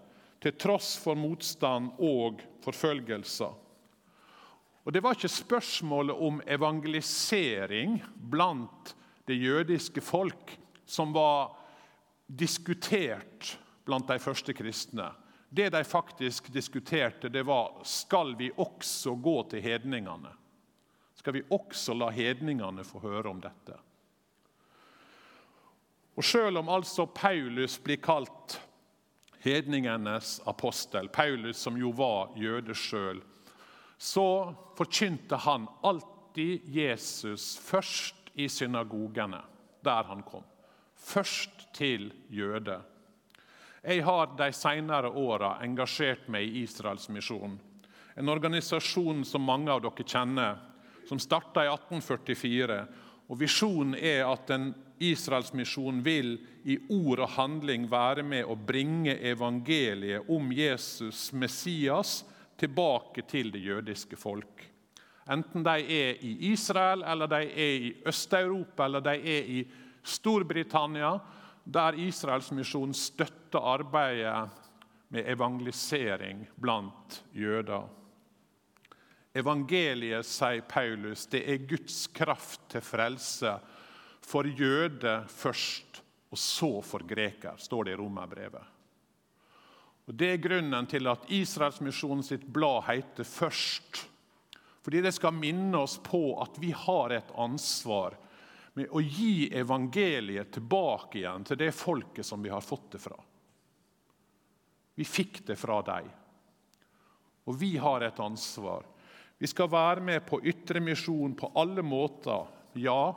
til 0.44 0.56
tross 0.60 0.98
for 1.00 1.16
motstand 1.16 1.94
og 2.04 2.42
forfølgelser. 2.64 3.54
Og 4.84 4.92
Det 4.92 5.00
var 5.04 5.16
ikke 5.16 5.32
spørsmålet 5.32 6.16
om 6.16 6.42
evangelisering 6.48 8.02
blant 8.14 8.96
det 9.28 9.40
jødiske 9.40 10.02
folk 10.04 10.58
som 10.86 11.14
var 11.16 11.56
diskutert 12.28 13.58
blant 13.86 14.08
de 14.08 14.20
første 14.20 14.54
kristne. 14.54 15.08
Det 15.50 15.70
de 15.72 15.84
faktisk 15.84 16.52
diskuterte, 16.54 17.30
det 17.30 17.46
var 17.46 17.80
skal 17.84 18.36
vi 18.36 18.52
også 18.58 19.16
gå 19.16 19.38
til 19.50 19.62
hedningene. 19.62 20.34
Skal 21.16 21.34
vi 21.34 21.44
også 21.50 21.94
la 21.94 22.10
hedningene 22.12 22.84
få 22.84 23.00
høre 23.00 23.30
om 23.30 23.40
dette? 23.40 23.78
Og 26.16 26.24
Selv 26.24 26.58
om 26.58 26.70
altså 26.70 27.06
Paulus 27.06 27.80
blir 27.80 28.02
kalt 28.02 28.60
hedningenes 29.44 30.42
apostel, 30.46 31.10
Paulus 31.10 31.58
som 31.58 31.78
jo 31.78 31.92
var 31.96 32.32
jøde 32.40 32.76
sjøl, 32.76 33.22
så 33.98 34.54
forkynte 34.78 35.38
han 35.46 35.68
alltid 35.84 36.66
Jesus 36.68 37.54
først 37.62 38.32
i 38.34 38.48
synagogene, 38.50 39.42
der 39.84 40.10
han 40.10 40.24
kom. 40.24 40.44
Først 40.96 41.68
til 41.76 42.12
jøder. 42.30 42.82
Jeg 43.84 44.04
har 44.08 44.32
de 44.40 44.48
senere 44.56 45.12
åra 45.12 45.58
engasjert 45.64 46.30
meg 46.32 46.48
i 46.48 46.64
Israelsmisjonen. 46.64 47.58
En 48.16 48.30
organisasjon 48.30 49.26
som 49.28 49.44
mange 49.44 49.72
av 49.74 49.82
dere 49.84 50.06
kjenner, 50.08 50.62
som 51.10 51.20
starta 51.20 51.66
i 51.66 51.72
1844. 51.72 52.78
Og 53.28 53.40
Visjonen 53.42 53.98
er 53.98 54.24
at 54.30 54.52
en 54.56 54.70
Israelsmisjon 55.12 56.02
vil 56.06 56.36
i 56.64 56.78
ord 56.94 57.24
og 57.26 57.34
handling 57.36 57.88
være 57.92 58.24
med 58.24 58.48
å 58.48 58.56
bringe 58.56 59.16
evangeliet 59.20 60.30
om 60.32 60.52
Jesus, 60.56 61.32
Messias, 61.34 62.22
tilbake 62.60 63.26
til 63.28 63.52
det 63.52 63.64
jødiske 63.66 64.18
folk. 64.20 64.64
Enten 65.34 65.64
de 65.64 65.76
er 65.96 66.20
i 66.24 66.34
Israel, 66.52 67.04
eller 67.08 67.32
de 67.32 67.42
er 67.48 67.88
i 67.88 67.94
Øst-Europa 68.08 68.86
eller 68.86 69.04
de 69.04 69.16
er 69.16 69.50
i 69.58 69.62
Storbritannia 70.04 71.16
der 71.64 71.96
Israelsmisjonen 72.04 72.94
støtter 72.94 73.60
arbeidet 73.60 74.50
med 75.14 75.30
evangelisering 75.32 76.48
blant 76.60 77.22
jøder. 77.34 77.86
Evangeliet, 79.34 80.28
sier 80.28 80.62
Paulus, 80.70 81.26
det 81.26 81.42
er 81.50 81.64
Guds 81.70 82.08
kraft 82.14 82.68
til 82.70 82.84
frelse 82.86 83.56
for 84.24 84.48
jøder 84.48 85.28
først, 85.30 86.02
og 86.34 86.40
så 86.40 86.70
for 86.86 87.06
greker, 87.08 87.60
står 87.62 87.90
det 87.90 87.96
i 87.96 88.00
Romerbrevet. 88.00 88.72
Og 90.08 90.16
Det 90.20 90.34
er 90.34 90.42
grunnen 90.44 90.88
til 90.90 91.08
at 91.08 91.30
Israelsmisjonen 91.32 92.26
sitt 92.28 92.44
blad 92.52 92.84
heter 92.90 93.24
Først. 93.24 94.08
Fordi 94.84 95.00
det 95.02 95.14
skal 95.16 95.32
minne 95.32 95.80
oss 95.80 95.96
på 96.04 96.36
at 96.44 96.58
vi 96.60 96.74
har 96.76 97.14
et 97.16 97.30
ansvar 97.40 98.18
med 98.76 98.90
å 98.92 99.00
gi 99.00 99.48
evangeliet 99.56 100.52
tilbake 100.58 101.22
igjen 101.22 101.46
til 101.48 101.60
det 101.62 101.70
folket 101.72 102.28
som 102.28 102.44
vi 102.44 102.52
har 102.52 102.66
fått 102.66 102.90
det 102.98 103.00
fra. 103.00 103.16
Vi 104.96 105.06
fikk 105.08 105.46
det 105.48 105.56
fra 105.56 105.80
dem. 105.88 106.10
Og 107.48 107.56
vi 107.60 107.78
har 107.80 108.04
et 108.04 108.20
ansvar. 108.20 108.84
Vi 109.40 109.48
skal 109.48 109.72
være 109.72 110.04
med 110.04 110.26
på 110.28 110.42
ytre 110.44 110.82
misjon 110.84 111.36
på 111.36 111.52
alle 111.60 111.84
måter, 111.84 112.44
ja, 112.80 113.14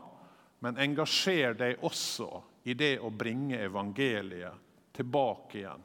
men 0.65 0.79
engasjer 0.81 1.57
deg 1.59 1.85
også 1.85 2.29
i 2.67 2.75
det 2.75 2.97
å 2.99 3.11
bringe 3.13 3.61
evangeliet 3.63 4.65
tilbake 4.97 5.61
igjen 5.61 5.85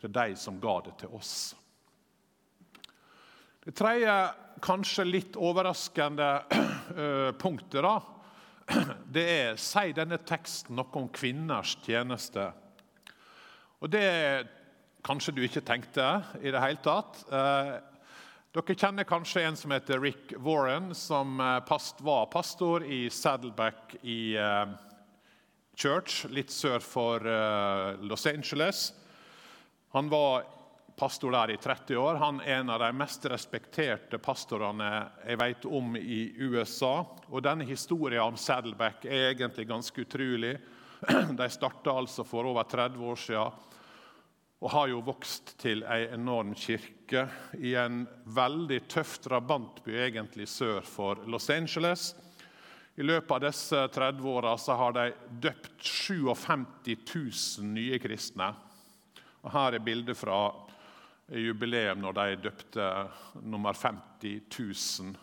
til 0.00 0.12
de 0.12 0.36
som 0.36 0.58
ga 0.60 0.76
det 0.84 0.96
til 1.02 1.16
oss. 1.16 1.34
Det 3.60 3.74
tredje, 3.76 4.14
kanskje 4.64 5.04
litt 5.06 5.36
overraskende 5.36 6.30
eh, 6.56 7.30
punktet, 7.38 7.84
da, 7.84 7.94
det 9.14 9.26
er 9.34 9.60
sier 9.60 9.94
denne 9.96 10.18
teksten 10.26 10.78
noe 10.78 10.96
om 11.00 11.10
kvinners 11.12 11.76
tjeneste. 11.84 12.48
Og 13.80 13.92
det 13.92 14.06
kanskje 15.06 15.34
du 15.36 15.44
ikke 15.44 15.64
tenkte 15.64 16.06
i 16.40 16.52
det 16.52 16.60
hele 16.60 16.80
tatt. 16.84 17.22
Dere 18.50 18.74
kjenner 18.74 19.06
kanskje 19.06 19.44
en 19.46 19.56
som 19.56 19.70
heter 19.70 20.00
Rick 20.02 20.32
Warren, 20.42 20.88
som 20.94 21.40
eh, 21.40 21.60
past, 21.60 22.00
var 22.00 22.26
pastor 22.26 22.82
i 22.82 23.04
Saddleback 23.10 23.94
i 24.02 24.34
uh, 24.38 24.72
Church, 25.78 26.24
litt 26.34 26.50
sør 26.50 26.82
for 26.82 27.22
uh, 27.22 27.94
Los 28.02 28.26
Angeles. 28.26 28.88
Han 29.94 30.10
var 30.10 30.48
pastor 30.98 31.30
der 31.30 31.54
i 31.54 31.60
30 31.62 32.02
år. 32.02 32.18
Han 32.18 32.42
er 32.42 32.56
en 32.56 32.74
av 32.74 32.82
de 32.82 32.90
mest 32.98 33.30
respekterte 33.30 34.18
pastorene 34.18 34.90
jeg 35.28 35.38
vet 35.44 35.70
om 35.70 35.94
i 35.94 36.20
USA. 36.42 37.06
Og 37.30 37.46
denne 37.46 37.70
historien 37.70 38.26
om 38.26 38.34
Saddleback 38.34 39.06
er 39.06 39.28
egentlig 39.30 39.70
ganske 39.70 40.02
utrolig. 40.02 40.56
De 41.38 41.52
starta 41.54 41.94
altså 42.02 42.26
for 42.26 42.50
over 42.50 42.66
30 42.66 43.10
år 43.14 43.26
siden 43.28 43.66
og 44.60 44.70
har 44.70 44.90
jo 44.92 45.00
vokst 45.04 45.54
til 45.60 45.80
ei 45.88 46.10
enorm 46.12 46.52
kirke 46.58 47.24
i 47.56 47.72
en 47.80 48.02
veldig 48.28 48.82
tøff 48.92 49.16
drabantby 49.24 49.94
egentlig 50.04 50.48
sør 50.52 50.84
for 50.84 51.22
Los 51.32 51.48
Angeles. 51.50 52.10
I 53.00 53.06
løpet 53.06 53.32
av 53.32 53.40
disse 53.46 53.86
30 53.94 54.28
åra 54.28 54.52
har 54.76 54.92
de 54.98 55.06
døpt 55.48 55.80
57 55.80 56.92
000 57.62 57.70
nye 57.72 57.98
kristne. 58.02 58.50
Og 59.40 59.52
Her 59.54 59.78
er 59.78 59.84
bildet 59.84 60.18
fra 60.20 60.42
jubileum 61.32 62.02
når 62.04 62.18
de 62.18 62.38
døpte 62.50 62.88
nummer 63.40 63.72
50 63.72 64.42
000. 65.00 65.14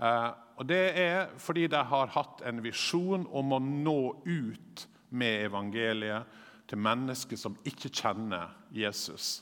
Eh, 0.00 0.30
og 0.56 0.66
Det 0.66 0.84
er 0.96 1.34
fordi 1.36 1.66
de 1.68 1.84
har 1.92 2.14
hatt 2.16 2.40
en 2.48 2.64
visjon 2.64 3.26
om 3.28 3.52
å 3.52 3.60
nå 3.60 4.00
ut 4.24 4.86
med 5.10 5.50
evangeliet 5.50 6.40
til 6.70 6.78
mennesker 6.78 7.38
som 7.38 7.56
ikke 7.66 7.90
kjenner 7.90 8.52
Jesus. 8.72 9.40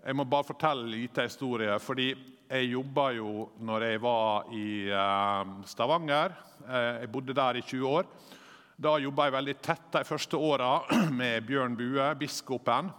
Jeg 0.00 0.16
må 0.16 0.24
bare 0.24 0.46
fortelle 0.48 0.86
en 0.86 0.94
liten 0.94 1.26
historie. 1.28 1.78
fordi 1.78 2.14
Jeg 2.50 2.70
jobba 2.70 3.10
jo 3.14 3.50
når 3.60 3.82
jeg 3.82 4.02
var 4.02 4.48
i 4.52 4.90
eh, 4.90 5.50
Stavanger. 5.66 6.32
Eh, 6.66 7.00
jeg 7.00 7.12
bodde 7.12 7.34
der 7.34 7.56
i 7.56 7.60
20 7.62 7.88
år. 7.88 8.06
Da 8.76 8.96
jobba 8.98 9.24
jeg 9.24 9.32
veldig 9.32 9.54
tett 9.62 9.92
de 9.92 10.04
første 10.04 10.36
åra 10.36 10.80
med 11.20 11.46
Bjørn 11.46 11.76
Bue, 11.76 12.14
biskopen. 12.18 12.90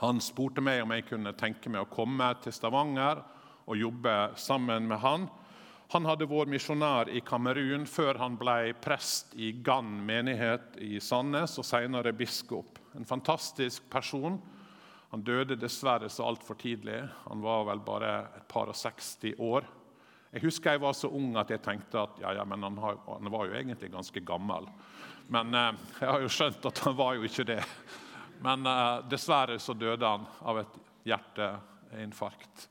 Han 0.00 0.20
spurte 0.20 0.60
meg 0.60 0.82
om 0.82 0.92
jeg 0.94 1.08
kunne 1.08 1.32
tenke 1.32 1.70
meg 1.70 1.82
å 1.82 1.90
komme 1.90 2.30
til 2.42 2.52
Stavanger 2.52 3.24
og 3.66 3.76
jobbe 3.76 4.14
sammen 4.36 4.86
med 4.86 5.02
han. 5.02 5.26
Han 5.90 6.06
hadde 6.06 6.28
vært 6.30 6.52
misjonær 6.52 7.08
i 7.10 7.18
Kamerun 7.26 7.82
før 7.90 8.20
han 8.22 8.36
ble 8.38 8.76
prest 8.78 9.32
i 9.34 9.48
Gann 9.66 9.96
menighet 10.06 10.76
i 10.86 11.00
Sandnes 11.02 11.56
og 11.58 11.66
senere 11.66 12.12
biskop. 12.14 12.78
En 12.94 13.08
fantastisk 13.08 13.88
person. 13.90 14.36
Han 15.10 15.24
døde 15.26 15.58
dessverre 15.58 16.06
så 16.06 16.28
altfor 16.30 16.60
tidlig. 16.62 17.00
Han 17.26 17.42
var 17.42 17.66
vel 17.72 17.82
bare 17.82 18.12
et 18.38 18.46
par 18.46 18.70
og 18.70 18.78
60 18.78 19.34
år. 19.42 19.66
Jeg 20.30 20.44
husker 20.44 20.76
jeg 20.76 20.84
var 20.86 20.94
så 20.94 21.10
ung 21.10 21.34
at 21.42 21.50
jeg 21.50 21.64
tenkte 21.64 22.04
at 22.04 22.22
ja, 22.22 22.36
ja, 22.38 22.46
men 22.46 22.62
han, 22.62 22.78
har, 22.78 23.02
han 23.10 23.34
var 23.34 23.50
jo 23.50 23.58
egentlig 23.58 23.90
ganske 23.90 24.22
gammel. 24.22 24.70
Men 25.26 25.50
eh, 25.58 25.86
jeg 25.98 26.06
har 26.06 26.22
jo 26.22 26.30
skjønt 26.30 26.70
at 26.70 26.86
han 26.86 26.98
var 27.02 27.18
jo 27.18 27.26
ikke 27.26 27.50
det. 27.50 27.64
Men 28.46 28.62
eh, 28.62 29.00
dessverre 29.10 29.58
så 29.58 29.74
døde 29.74 30.06
han 30.06 30.30
av 30.46 30.62
et 30.62 30.78
hjerteinfarkt. 31.10 32.69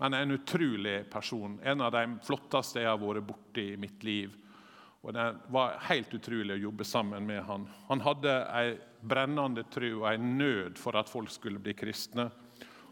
Men 0.00 0.14
en 0.14 0.30
utrolig 0.30 1.10
person. 1.10 1.58
En 1.62 1.80
av 1.84 1.92
de 1.92 2.06
flotteste 2.24 2.80
jeg 2.80 2.88
har 2.88 3.00
vært 3.00 3.26
borti 3.26 3.66
i 3.74 3.80
mitt 3.80 4.04
liv. 4.04 4.32
Og 5.04 5.12
Det 5.12 5.26
var 5.52 5.76
helt 5.90 6.14
utrolig 6.16 6.54
å 6.56 6.62
jobbe 6.62 6.84
sammen 6.88 7.26
med 7.28 7.42
han. 7.44 7.66
Han 7.88 8.00
hadde 8.04 8.32
ei 8.56 8.78
brennende 9.00 9.66
tro 9.68 9.90
og 9.98 10.08
en 10.08 10.30
nød 10.38 10.80
for 10.80 10.96
at 10.96 11.12
folk 11.12 11.28
skulle 11.32 11.60
bli 11.60 11.76
kristne. 11.76 12.30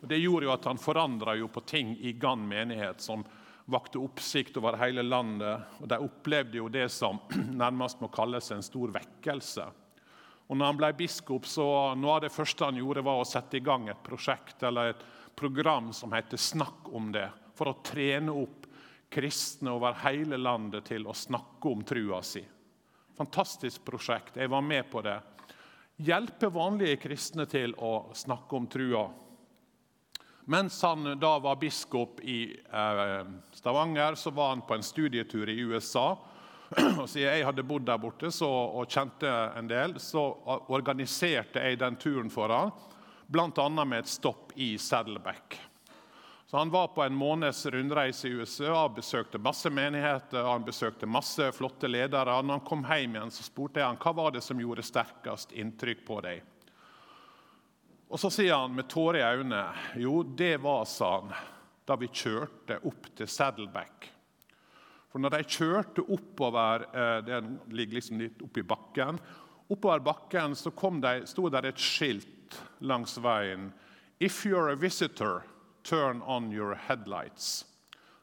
Og 0.03 0.09
Det 0.09 0.21
gjorde 0.21 0.51
jo 0.51 0.53
at 0.53 0.69
han 0.69 0.81
forandra 0.81 1.37
på 1.49 1.65
ting 1.65 1.97
i 1.97 2.13
Gann 2.13 2.45
menighet 2.49 3.01
som 3.01 3.25
vakte 3.65 4.01
oppsikt 4.05 4.61
over 4.61 4.77
hele 4.77 5.03
landet. 5.03 5.65
og 5.81 5.89
De 5.89 5.97
opplevde 5.97 6.61
jo 6.61 6.69
det 6.69 6.91
som 6.93 7.21
nærmest 7.65 8.01
må 8.05 8.13
kalles 8.13 8.53
en 8.53 8.63
stor 8.63 8.93
vekkelse. 8.93 9.65
Og 10.49 10.57
når 10.57 10.67
han 10.67 10.77
ble 10.77 10.93
biskop, 10.97 11.49
så 11.49 11.95
Noe 11.97 12.17
av 12.17 12.25
det 12.25 12.33
første 12.33 12.69
han 12.69 12.77
gjorde, 12.77 13.05
var 13.05 13.21
å 13.21 13.29
sette 13.29 13.57
i 13.57 13.65
gang 13.65 13.89
et 13.89 14.05
prosjekt 14.05 14.63
eller 14.63 14.93
et 14.93 15.09
program 15.39 15.93
som 15.95 16.13
heter 16.13 16.37
Snakk 16.37 16.91
om 16.93 17.13
det, 17.15 17.29
for 17.55 17.71
å 17.71 17.79
trene 17.87 18.35
opp 18.35 18.67
kristne 19.09 19.73
over 19.73 19.97
hele 20.03 20.37
landet 20.37 20.91
til 20.91 21.07
å 21.09 21.15
snakke 21.17 21.71
om 21.71 21.85
trua 21.87 22.21
si. 22.27 22.43
Fantastisk 23.19 23.85
prosjekt. 23.87 24.37
Jeg 24.37 24.51
var 24.51 24.63
med 24.63 24.91
på 24.91 25.03
det. 25.03 25.17
Hjelpe 25.99 26.51
vanlige 26.55 27.01
kristne 27.03 27.49
til 27.51 27.73
å 27.83 28.11
snakke 28.15 28.59
om 28.59 28.69
trua. 28.71 29.09
Mens 30.49 30.77
han 30.83 31.19
da 31.21 31.33
var 31.43 31.59
biskop 31.61 32.21
i 32.23 32.55
eh, 32.55 33.25
Stavanger, 33.53 34.15
så 34.15 34.31
var 34.31 34.55
han 34.55 34.63
på 34.63 34.79
en 34.79 34.87
studietur 34.87 35.49
i 35.49 35.59
USA. 35.61 36.13
Og 37.01 37.09
Siden 37.09 37.27
jeg 37.27 37.45
hadde 37.49 37.67
bodd 37.67 37.89
der 37.89 37.99
borte 38.01 38.31
så, 38.33 38.49
og 38.49 38.89
kjente 38.89 39.29
en 39.59 39.69
del, 39.69 39.99
så 40.01 40.23
organiserte 40.69 41.65
jeg 41.65 41.81
den 41.81 41.99
turen 42.01 42.33
for 42.33 42.53
han, 42.55 42.73
bl.a. 43.29 43.69
med 43.85 43.99
et 43.99 44.09
stopp 44.09 44.53
i 44.57 44.79
Saddleback. 44.79 45.61
Så 46.51 46.57
Han 46.57 46.71
var 46.71 46.89
på 46.89 47.03
en 47.03 47.15
måneds 47.15 47.67
rundreise 47.67 48.29
i 48.29 48.31
USA, 48.31 48.89
besøkte 48.89 49.39
masse 49.39 49.69
menigheter 49.71 50.47
han 50.49 50.65
besøkte 50.65 51.07
masse 51.07 51.51
flotte 51.53 51.91
ledere. 51.91 52.39
Når 52.43 52.57
han 52.57 52.65
kom 52.65 52.87
hjem 52.89 53.19
igjen, 53.19 53.33
så 53.35 53.45
spurte 53.45 53.83
jeg 53.83 53.91
han, 53.91 53.99
hva 54.01 54.15
var 54.17 54.33
det 54.33 54.41
som 54.47 54.61
gjorde 54.61 54.87
sterkest 54.87 55.53
inntrykk 55.53 56.07
på 56.07 56.23
deg. 56.25 56.41
Og 58.09 58.17
Så 58.17 58.31
sier 58.33 58.57
han 58.57 58.73
med 58.73 58.89
tårer 58.89 59.21
i 59.21 59.43
øynene 59.43 60.01
jo, 60.01 60.23
det 60.25 60.57
var 60.65 60.89
sa 60.89 61.11
han, 61.19 61.37
da 61.85 61.99
vi 62.01 62.09
kjørte 62.09 62.81
opp 62.89 63.11
til 63.21 63.29
Saddleback. 63.29 64.09
For 65.13 65.21
når 65.21 65.37
de 65.37 65.45
kjørte 65.53 66.05
oppover 66.05 66.89
eh, 66.89 67.21
Den 67.29 67.59
ligger 67.73 68.01
liksom 68.01 68.21
litt 68.21 68.41
oppi 68.45 68.65
bakken. 68.65 69.21
Oppover 69.69 70.01
bakken 70.01 70.57
så 70.57 70.73
de, 70.73 71.15
sto 71.29 71.49
der 71.53 71.69
et 71.69 71.81
skilt 71.81 72.38
langs 72.81 73.19
veien. 73.19 73.73
If 74.19 74.45
you're 74.45 74.73
a 74.73 74.77
visitor, 74.77 75.43
Turn 75.89 76.23
on 76.23 76.53
your 76.53 76.75
headlights. 76.75 77.65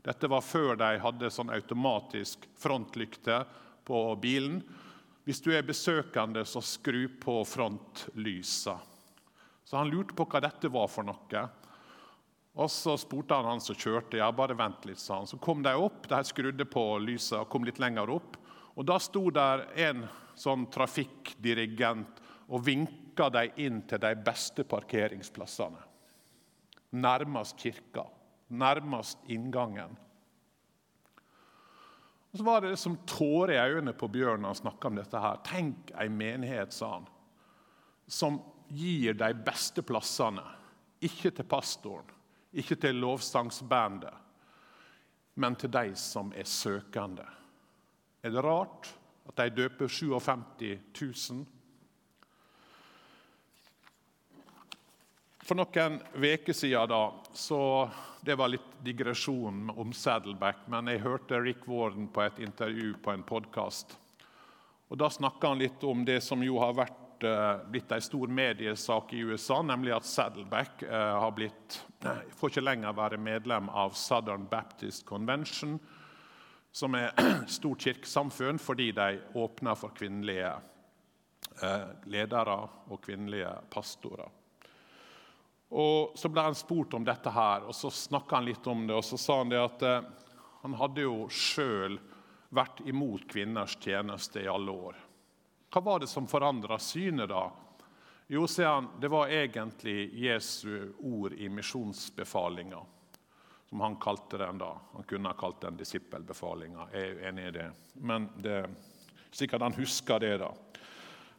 Dette 0.04 0.28
var 0.28 0.44
før 0.46 0.76
de 0.78 1.00
hadde 1.02 1.32
sånn 1.34 1.50
automatisk 1.50 2.44
frontlykte 2.62 3.40
på 3.88 4.02
bilen. 4.22 4.60
Hvis 5.26 5.42
du 5.42 5.50
er 5.56 5.66
besøkende, 5.66 6.44
så 6.46 6.62
skru 6.62 7.08
på 7.22 7.40
frontlysa. 7.50 8.76
Så 9.66 9.78
Han 9.78 9.90
lurte 9.90 10.14
på 10.14 10.28
hva 10.30 10.44
dette 10.46 10.70
var 10.70 10.92
for 10.94 11.08
noe. 11.10 11.42
Og 12.54 12.70
Så 12.70 12.94
spurte 13.02 13.34
han 13.34 13.50
han 13.50 13.60
som 13.60 13.76
kjørte. 13.76 14.18
ja, 14.18 14.32
bare 14.32 14.54
vent 14.54 14.86
litt, 14.86 15.00
sa 15.00 15.18
han. 15.18 15.26
Så 15.28 15.42
kom 15.42 15.64
de 15.64 15.74
opp, 15.74 16.08
de 16.08 16.24
skrudde 16.24 16.66
på 16.70 17.00
lyset 17.00 17.40
og 17.40 17.50
kom 17.50 17.64
litt 17.64 17.80
lenger 17.80 18.10
opp. 18.10 18.38
Og 18.78 18.86
Da 18.86 19.00
sto 19.00 19.32
der 19.32 19.66
en 19.74 20.08
sånn 20.36 20.70
trafikkdirigent 20.70 22.22
og 22.48 22.66
vinka 22.66 23.30
dem 23.34 23.60
inn 23.62 23.82
til 23.90 24.02
de 24.02 24.14
beste 24.26 24.64
parkeringsplassene 24.64 25.84
nærmest 26.96 27.58
kirka, 27.58 28.04
nærmest 28.50 29.18
inngangen. 29.28 29.98
Og 32.32 32.38
Så 32.38 32.44
var 32.44 32.62
det 32.62 32.78
som 32.80 32.98
tårer 33.08 33.54
i 33.54 33.74
øynene 33.76 33.94
på 33.94 34.08
Bjørn 34.08 34.42
når 34.42 34.48
han 34.48 34.56
snakka 34.56 34.88
om 34.88 34.96
dette. 34.96 35.20
her. 35.20 35.38
Tenk 35.44 35.92
ei 36.00 36.10
menighet, 36.10 36.74
sa 36.74 36.94
han, 36.94 37.08
som 38.08 38.42
gir 38.68 39.14
de 39.14 39.34
beste 39.34 39.82
plassene. 39.82 40.44
Ikke 41.02 41.32
til 41.32 41.46
pastoren, 41.46 42.10
ikke 42.54 42.76
til 42.76 42.96
lovsangsbandet, 42.96 44.14
men 45.36 45.56
til 45.56 45.70
de 45.70 45.96
som 45.96 46.32
er 46.36 46.44
søkende. 46.44 47.26
Er 48.24 48.30
det 48.30 48.44
rart 48.44 48.96
at 49.28 49.36
de 49.36 49.50
døper 49.50 49.88
57 49.88 51.30
000? 51.32 51.46
For 55.46 55.54
noen 55.54 56.00
uker 56.18 56.54
siden 56.58 56.90
da, 56.90 57.14
så 57.34 57.90
Det 58.26 58.34
var 58.36 58.50
litt 58.50 58.72
digresjon 58.82 59.70
om 59.70 59.92
Saddleback, 59.94 60.64
men 60.66 60.88
jeg 60.90 61.04
hørte 61.04 61.38
Rick 61.38 61.68
Warden 61.70 62.08
på 62.10 62.24
et 62.24 62.40
intervju 62.42 62.96
på 63.06 63.12
en 63.14 63.22
podkast. 63.22 63.92
Da 64.90 65.10
snakka 65.10 65.52
han 65.52 65.60
litt 65.62 65.84
om 65.86 66.02
det 66.06 66.24
som 66.26 66.42
jo 66.42 66.58
har 66.58 66.74
vært, 66.74 67.22
uh, 67.22 67.62
blitt 67.70 67.92
en 67.94 68.02
stor 68.02 68.32
mediesak 68.34 69.14
i 69.14 69.22
USA, 69.22 69.60
nemlig 69.62 69.94
at 69.94 70.08
Saddleback 70.10 70.82
uh, 70.90 71.20
har 71.22 71.36
blitt, 71.38 71.78
uh, 72.08 72.24
får 72.34 72.56
ikke 72.56 72.64
lenger 72.66 72.98
være 72.98 73.20
medlem 73.22 73.70
av 73.70 73.94
Southern 73.94 74.48
Baptist 74.50 75.06
Convention, 75.06 75.78
som 76.74 76.98
er 76.98 77.14
stort 77.60 77.86
kirkesamfunn 77.86 78.58
fordi 78.58 78.90
de 78.98 79.22
åpner 79.38 79.78
for 79.78 79.94
kvinnelige 79.94 80.50
eh, 81.62 81.86
ledere 82.10 82.58
og 82.90 83.00
kvinnelige 83.06 83.54
pastorer. 83.70 84.34
Og 85.76 86.16
Så 86.16 86.30
ble 86.32 86.46
han 86.46 86.56
spurt 86.56 86.94
om 86.96 87.04
dette, 87.04 87.32
her, 87.32 87.66
og 87.68 87.76
så 87.76 87.92
snakka 87.92 88.38
han 88.38 88.46
litt 88.48 88.68
om 88.68 88.86
det. 88.88 88.96
og 88.96 89.04
Så 89.04 89.20
sa 89.20 89.42
han 89.42 89.52
det 89.52 89.60
at 89.60 89.84
eh, 89.84 90.06
han 90.62 90.78
hadde 90.80 91.04
jo 91.04 91.26
sjøl 91.28 91.98
vært 92.56 92.80
imot 92.88 93.28
kvinners 93.28 93.76
tjeneste 93.84 94.46
i 94.46 94.48
alle 94.48 94.72
år. 94.72 94.96
Hva 95.74 95.82
var 95.84 96.00
det 96.00 96.08
som 96.08 96.30
forandra 96.32 96.80
synet 96.80 97.28
da? 97.28 97.50
Jo, 98.32 98.48
sier 98.48 98.72
han, 98.72 98.88
det 99.02 99.12
var 99.12 99.30
egentlig 99.30 100.08
Jesu 100.16 100.94
ord 101.04 101.36
i 101.36 101.50
misjonsbefalinga. 101.52 102.80
Som 103.70 103.84
han 103.84 104.00
kalte 104.00 104.40
den 104.40 104.62
da. 104.62 104.72
Han 104.94 105.04
kunne 105.04 105.30
ha 105.30 105.38
kalt 105.38 105.60
den 105.62 105.78
disippelbefalinga. 105.78 106.88
Jeg 106.94 107.12
er 107.12 107.22
enig 107.30 107.50
i 107.50 107.56
det. 107.60 107.68
Men 108.00 108.30
det, 108.40 108.62
sikkert 109.36 109.68
han 109.68 109.76
husker 109.76 110.24
det, 110.24 110.38
da. 110.42 110.54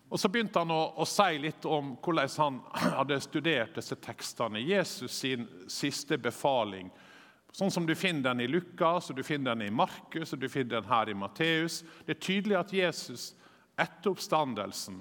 Og 0.08 0.20
Så 0.20 0.28
begynte 0.28 0.58
han 0.62 0.70
å, 0.70 0.82
å, 0.96 1.04
si 1.08 1.38
litt 1.42 1.64
om 1.66 1.96
hvordan 2.02 2.30
han 2.38 2.60
hadde 3.00 3.18
studert 3.24 3.74
disse 3.78 3.98
tekstene. 3.98 4.62
Jesus 4.62 5.18
sin 5.18 5.46
siste 5.68 6.18
befaling. 6.18 6.90
Sånn 7.56 7.72
som 7.72 7.86
Du 7.88 7.94
finner 7.96 8.30
den 8.30 8.44
i 8.44 8.50
Lukas, 8.50 9.10
og 9.10 9.16
du 9.16 9.24
finner 9.24 9.56
den 9.56 9.66
i 9.66 9.74
Markus 9.74 10.34
og 10.34 10.42
du 10.42 10.48
finner 10.52 10.76
den 10.76 10.90
her 10.90 11.10
i 11.10 11.16
Matteus. 11.16 11.82
Det 12.04 12.16
er 12.16 12.22
tydelig 12.22 12.58
at 12.60 12.74
Jesus 12.76 13.30
etter 13.76 14.12
oppstandelsen 14.12 15.00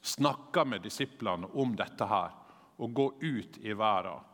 snakker 0.00 0.64
med 0.64 0.82
disiplene 0.82 1.50
om 1.52 1.74
dette 1.76 2.08
her. 2.08 2.32
Å 2.80 2.86
gå 2.88 3.10
ut 3.20 3.58
i 3.60 3.74
verden, 3.76 4.24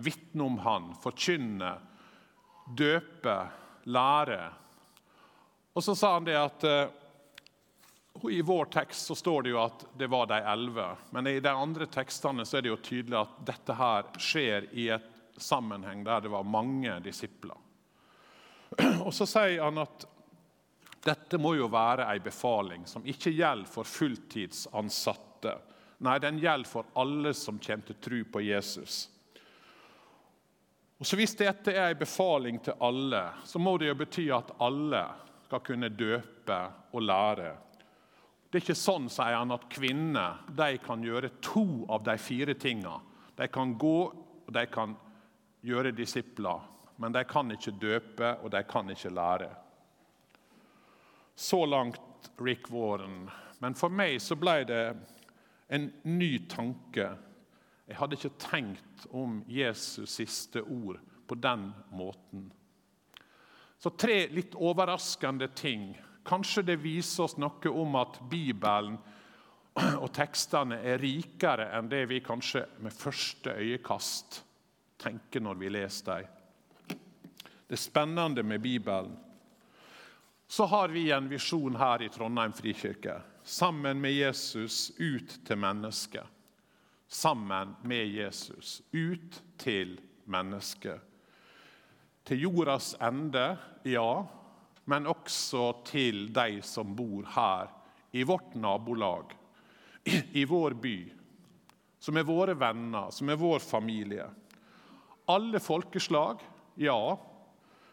vitne 0.00 0.46
om 0.46 0.56
Han, 0.64 0.94
forkynne, 0.96 1.74
døpe, 2.76 3.36
lære. 3.84 4.40
Og 5.76 5.84
så 5.84 5.94
sa 5.94 6.14
han 6.14 6.24
det 6.24 6.38
at 6.40 6.64
eh, 8.14 8.30
i 8.30 8.42
vår 8.42 8.64
tekst 8.64 9.06
så 9.06 9.14
står 9.14 9.42
det 9.42 9.54
jo 9.54 9.62
at 9.62 9.86
det 9.98 10.06
var 10.06 10.26
de 10.26 10.40
elleve. 10.40 10.88
Men 11.10 11.26
i 11.26 11.40
de 11.40 11.48
andre 11.48 11.86
tekstene 11.86 12.46
så 12.46 12.58
er 12.58 12.66
det 12.66 12.72
jo 12.72 12.82
tydelig 12.82 13.18
at 13.20 13.40
dette 13.52 13.76
her 13.78 14.08
skjer 14.18 14.68
i 14.72 14.88
et 14.96 15.10
sammenheng 15.40 16.04
der 16.04 16.20
det 16.20 16.32
var 16.32 16.42
mange 16.44 17.00
disipler. 17.04 17.56
Og 19.06 19.14
Så 19.14 19.26
sier 19.26 19.62
han 19.62 19.80
at 19.82 20.06
dette 21.00 21.38
må 21.40 21.54
jo 21.56 21.70
være 21.72 22.04
en 22.12 22.24
befaling 22.24 22.84
som 22.86 23.06
ikke 23.08 23.32
gjelder 23.32 23.70
for 23.70 23.88
fulltidsansatte. 23.88 25.54
Nei, 26.04 26.18
den 26.20 26.38
gjelder 26.40 26.68
for 26.68 26.92
alle 27.00 27.32
som 27.36 27.58
kommer 27.60 27.88
til 27.88 27.96
tro 28.04 28.20
på 28.32 28.42
Jesus. 28.44 29.08
Og 31.00 31.06
så 31.06 31.16
Hvis 31.16 31.36
dette 31.36 31.72
er 31.72 31.94
en 31.94 31.98
befaling 31.98 32.58
til 32.60 32.76
alle, 32.80 33.22
så 33.44 33.58
må 33.58 33.78
det 33.80 33.88
jo 33.88 33.96
bety 33.96 34.26
at 34.36 34.52
alle 34.60 35.02
skal 35.46 35.62
kunne 35.64 35.88
døpe 35.88 36.58
og 36.92 37.02
lære 37.02 37.54
det 38.50 38.58
er 38.58 38.64
ikke 38.64 38.74
sånn 38.74 39.06
sier 39.12 39.36
han, 39.38 39.54
at 39.54 39.68
kvinner 39.70 40.40
de 40.58 40.74
kan 40.82 41.04
gjøre 41.06 41.36
to 41.44 41.86
av 41.86 42.02
de 42.02 42.16
fire 42.18 42.56
tingene. 42.58 42.98
De 43.38 43.46
kan 43.46 43.76
gå, 43.78 43.98
og 44.10 44.50
de 44.56 44.64
kan 44.66 44.96
gjøre 45.62 45.94
disipler. 45.94 46.66
Men 46.98 47.14
de 47.14 47.22
kan 47.30 47.54
ikke 47.54 47.76
døpe, 47.78 48.32
og 48.42 48.50
de 48.50 48.64
kan 48.66 48.90
ikke 48.90 49.14
lære. 49.14 49.52
Så 51.38 51.62
langt 51.64 52.30
Rick 52.42 52.72
Warren. 52.74 53.30
Men 53.62 53.78
for 53.78 53.92
meg 53.94 54.18
så 54.20 54.34
ble 54.36 54.58
det 54.68 54.82
en 55.70 55.86
ny 56.10 56.32
tanke. 56.50 57.06
Jeg 57.86 57.98
hadde 58.02 58.18
ikke 58.18 58.38
tenkt 58.50 59.06
om 59.14 59.40
Jesus' 59.48 60.10
siste 60.18 60.62
ord 60.66 60.98
på 61.30 61.38
den 61.38 61.70
måten. 61.94 62.50
Så 63.78 63.94
tre 63.96 64.26
litt 64.34 64.58
overraskende 64.58 65.48
ting. 65.56 65.94
Kanskje 66.30 66.62
det 66.62 66.76
viser 66.78 67.24
oss 67.26 67.34
noe 67.42 67.72
om 67.74 67.96
at 67.98 68.20
Bibelen 68.30 68.98
og 70.02 70.06
tekstene 70.14 70.78
er 70.86 71.02
rikere 71.02 71.70
enn 71.74 71.90
det 71.90 72.04
vi 72.10 72.20
kanskje 72.22 72.62
med 72.84 72.94
første 72.94 73.56
øyekast 73.58 74.40
tenker 75.00 75.42
når 75.42 75.58
vi 75.58 75.72
leser 75.74 76.22
dem. 76.22 76.94
Det 77.66 77.78
er 77.78 77.82
spennende 77.82 78.42
med 78.42 78.62
Bibelen. 78.62 79.12
Så 80.50 80.66
har 80.66 80.88
vi 80.90 81.10
en 81.14 81.28
visjon 81.30 81.76
her 81.78 82.02
i 82.02 82.08
Trondheim 82.10 82.54
frikirke. 82.54 83.20
Sammen 83.42 84.00
med 84.02 84.14
Jesus 84.14 84.90
ut 84.98 85.36
til 85.46 85.58
mennesket. 85.58 86.26
Sammen 87.06 87.76
med 87.82 88.10
Jesus 88.10 88.80
ut 88.90 89.42
til 89.58 89.94
mennesket 90.26 91.10
til 92.30 92.44
jordas 92.44 92.92
ende, 93.02 93.56
ja, 93.90 94.22
men 94.90 95.06
også 95.06 95.70
til 95.86 96.28
de 96.34 96.60
som 96.66 96.94
bor 96.98 97.28
her, 97.36 97.70
i 98.10 98.24
vårt 98.26 98.56
nabolag, 98.58 99.30
i 100.34 100.44
vår 100.44 100.74
by, 100.82 100.96
som 102.00 102.18
er 102.18 102.26
våre 102.26 102.56
venner, 102.58 103.12
som 103.14 103.30
er 103.30 103.38
vår 103.38 103.62
familie. 103.62 104.26
Alle 105.30 105.60
folkeslag, 105.62 106.42
ja. 106.80 107.16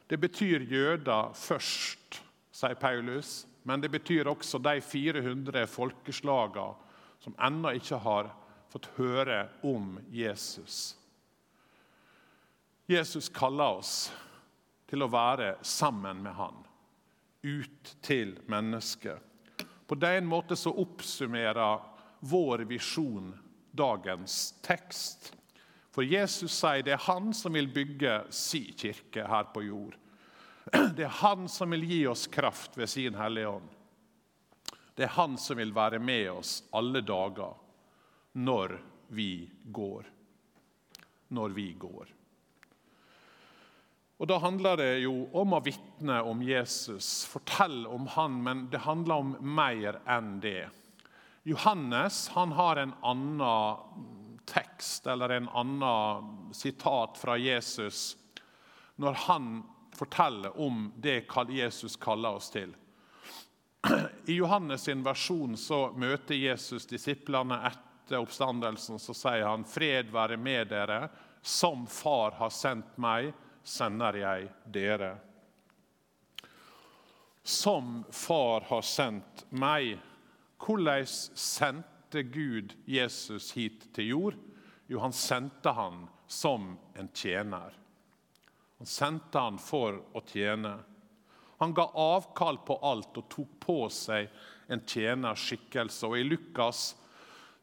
Det 0.07 0.17
betyr 0.17 0.63
jøder 0.71 1.33
først, 1.37 2.21
sier 2.55 2.77
Paulus, 2.79 3.43
men 3.67 3.83
det 3.83 3.91
betyr 3.91 4.29
også 4.31 4.61
de 4.63 4.79
400 4.81 5.67
folkeslagene 5.69 6.87
som 7.19 7.35
ennå 7.43 7.73
ikke 7.77 7.99
har 8.01 8.31
fått 8.71 8.87
høre 8.97 9.41
om 9.67 9.97
Jesus. 10.13 10.95
Jesus 12.87 13.27
kaller 13.35 13.81
oss 13.81 13.93
til 14.87 15.03
å 15.03 15.11
være 15.11 15.57
sammen 15.67 16.21
med 16.23 16.37
han, 16.37 16.55
ut 17.47 17.95
til 18.03 18.35
mennesket. 18.51 19.23
På 19.87 19.95
den 19.95 20.25
måten 20.27 20.57
så 20.57 20.73
oppsummerer 20.75 21.79
vår 22.19 22.65
visjon 22.67 23.31
dagens 23.71 24.55
tekst. 24.61 25.31
For 25.91 26.05
Jesus 26.05 26.53
sier 26.53 26.83
det 26.85 26.93
er 26.97 27.05
han 27.07 27.31
som 27.33 27.55
vil 27.57 27.69
bygge 27.73 28.19
si 28.35 28.67
kirke 28.77 29.23
her 29.25 29.47
på 29.53 29.63
jord. 29.65 29.95
Det 30.97 31.05
er 31.07 31.15
han 31.23 31.47
som 31.47 31.71
vil 31.71 31.85
gi 31.87 32.01
oss 32.11 32.27
kraft 32.27 32.75
ved 32.77 32.91
sin 32.91 33.15
Hellige 33.15 33.47
Ånd. 33.55 33.69
Det 34.97 35.05
er 35.07 35.15
han 35.15 35.37
som 35.39 35.57
vil 35.57 35.71
være 35.73 36.01
med 36.03 36.27
oss 36.33 36.59
alle 36.75 37.01
dager 37.05 37.55
når 38.33 38.75
vi 39.07 39.47
går. 39.63 40.05
Når 41.27 41.55
vi 41.55 41.67
går. 41.79 42.16
Og 44.17 44.27
Da 44.27 44.39
handler 44.41 44.77
det 44.77 44.93
jo 45.03 45.27
om 45.37 45.53
å 45.53 45.61
vitne 45.61 46.21
om 46.25 46.41
Jesus, 46.41 47.25
fortelle 47.29 47.85
om 47.89 48.07
han, 48.15 48.39
men 48.43 48.65
det 48.73 48.81
handler 48.87 49.21
om 49.21 49.35
mer 49.55 49.99
enn 50.09 50.39
det. 50.41 50.69
Johannes 51.47 52.25
han 52.33 52.51
har 52.57 52.81
en 52.81 52.95
annen 53.05 54.07
tekst 54.47 55.07
eller 55.07 55.29
en 55.29 55.49
annen 55.49 56.53
sitat 56.55 57.17
fra 57.17 57.37
Jesus 57.37 58.17
når 58.95 59.13
han 59.27 59.63
forteller 59.95 60.59
om 60.59 60.91
det 60.97 61.25
Jesus 61.49 61.95
kaller 61.95 62.39
oss 62.39 62.49
til. 62.49 62.73
I 64.25 64.33
Johannes' 64.33 64.89
sin 64.89 65.03
versjon 65.03 65.57
så 65.57 65.91
møter 65.95 66.35
Jesus 66.35 66.87
disiplene 66.89 67.59
etter 67.69 68.19
oppstandelsen. 68.19 68.99
Så 68.99 69.13
sier 69.13 69.45
han, 69.45 69.63
'Fred 69.63 70.11
være 70.11 70.37
med 70.37 70.67
dere, 70.67 71.09
som 71.41 71.87
Far 71.87 72.31
har 72.31 72.49
sendt 72.49 72.97
meg.' 72.97 73.33
Sender 73.67 74.19
jeg 74.21 74.49
dere. 74.71 75.11
Som 77.43 78.03
Far 78.11 78.67
har 78.69 78.83
sendt 78.83 79.45
meg. 79.51 79.97
Hvordan 80.63 81.07
sendte 81.07 82.23
Gud 82.23 82.73
Jesus 82.87 83.51
hit 83.55 83.89
til 83.95 84.11
jord? 84.13 84.37
Jo, 84.87 85.01
han 85.03 85.15
sendte 85.15 85.71
han 85.75 86.05
som 86.27 86.73
en 86.95 87.09
tjener. 87.13 87.75
Han 88.77 88.87
sendte 88.87 89.39
han 89.39 89.59
for 89.59 89.99
å 90.15 90.23
tjene. 90.27 90.77
Han 91.57 91.73
ga 91.73 91.87
avkall 91.97 92.59
på 92.65 92.77
alt 92.85 93.17
og 93.17 93.29
tok 93.31 93.55
på 93.63 93.77
seg 93.91 94.29
en 94.71 94.83
tjenerskikkelse. 94.85 96.07
Og 96.07 96.19
I 96.19 96.27
Lukas 96.27 96.91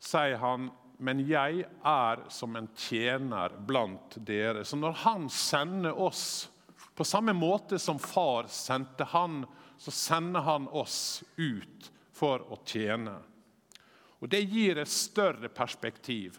sier 0.03 0.41
han 0.43 0.69
men 1.05 1.21
jeg 1.29 1.67
er 1.85 2.23
som 2.33 2.57
en 2.57 2.69
tjener 2.79 3.53
blant 3.67 4.17
dere. 4.25 4.65
Så 4.65 4.79
når 4.81 4.97
han 5.05 5.29
sender 5.31 5.99
oss, 6.01 6.49
på 6.95 7.05
samme 7.05 7.35
måte 7.37 7.79
som 7.83 8.01
far 8.01 8.49
sendte 8.49 9.05
han, 9.13 9.43
så 9.77 9.93
sender 9.93 10.47
han 10.47 10.69
oss 10.69 11.23
ut 11.37 11.91
for 12.15 12.47
å 12.49 12.61
tjene. 12.65 13.19
Og 14.23 14.31
Det 14.33 14.41
gir 14.49 14.79
et 14.81 14.89
større 14.89 15.51
perspektiv 15.53 16.39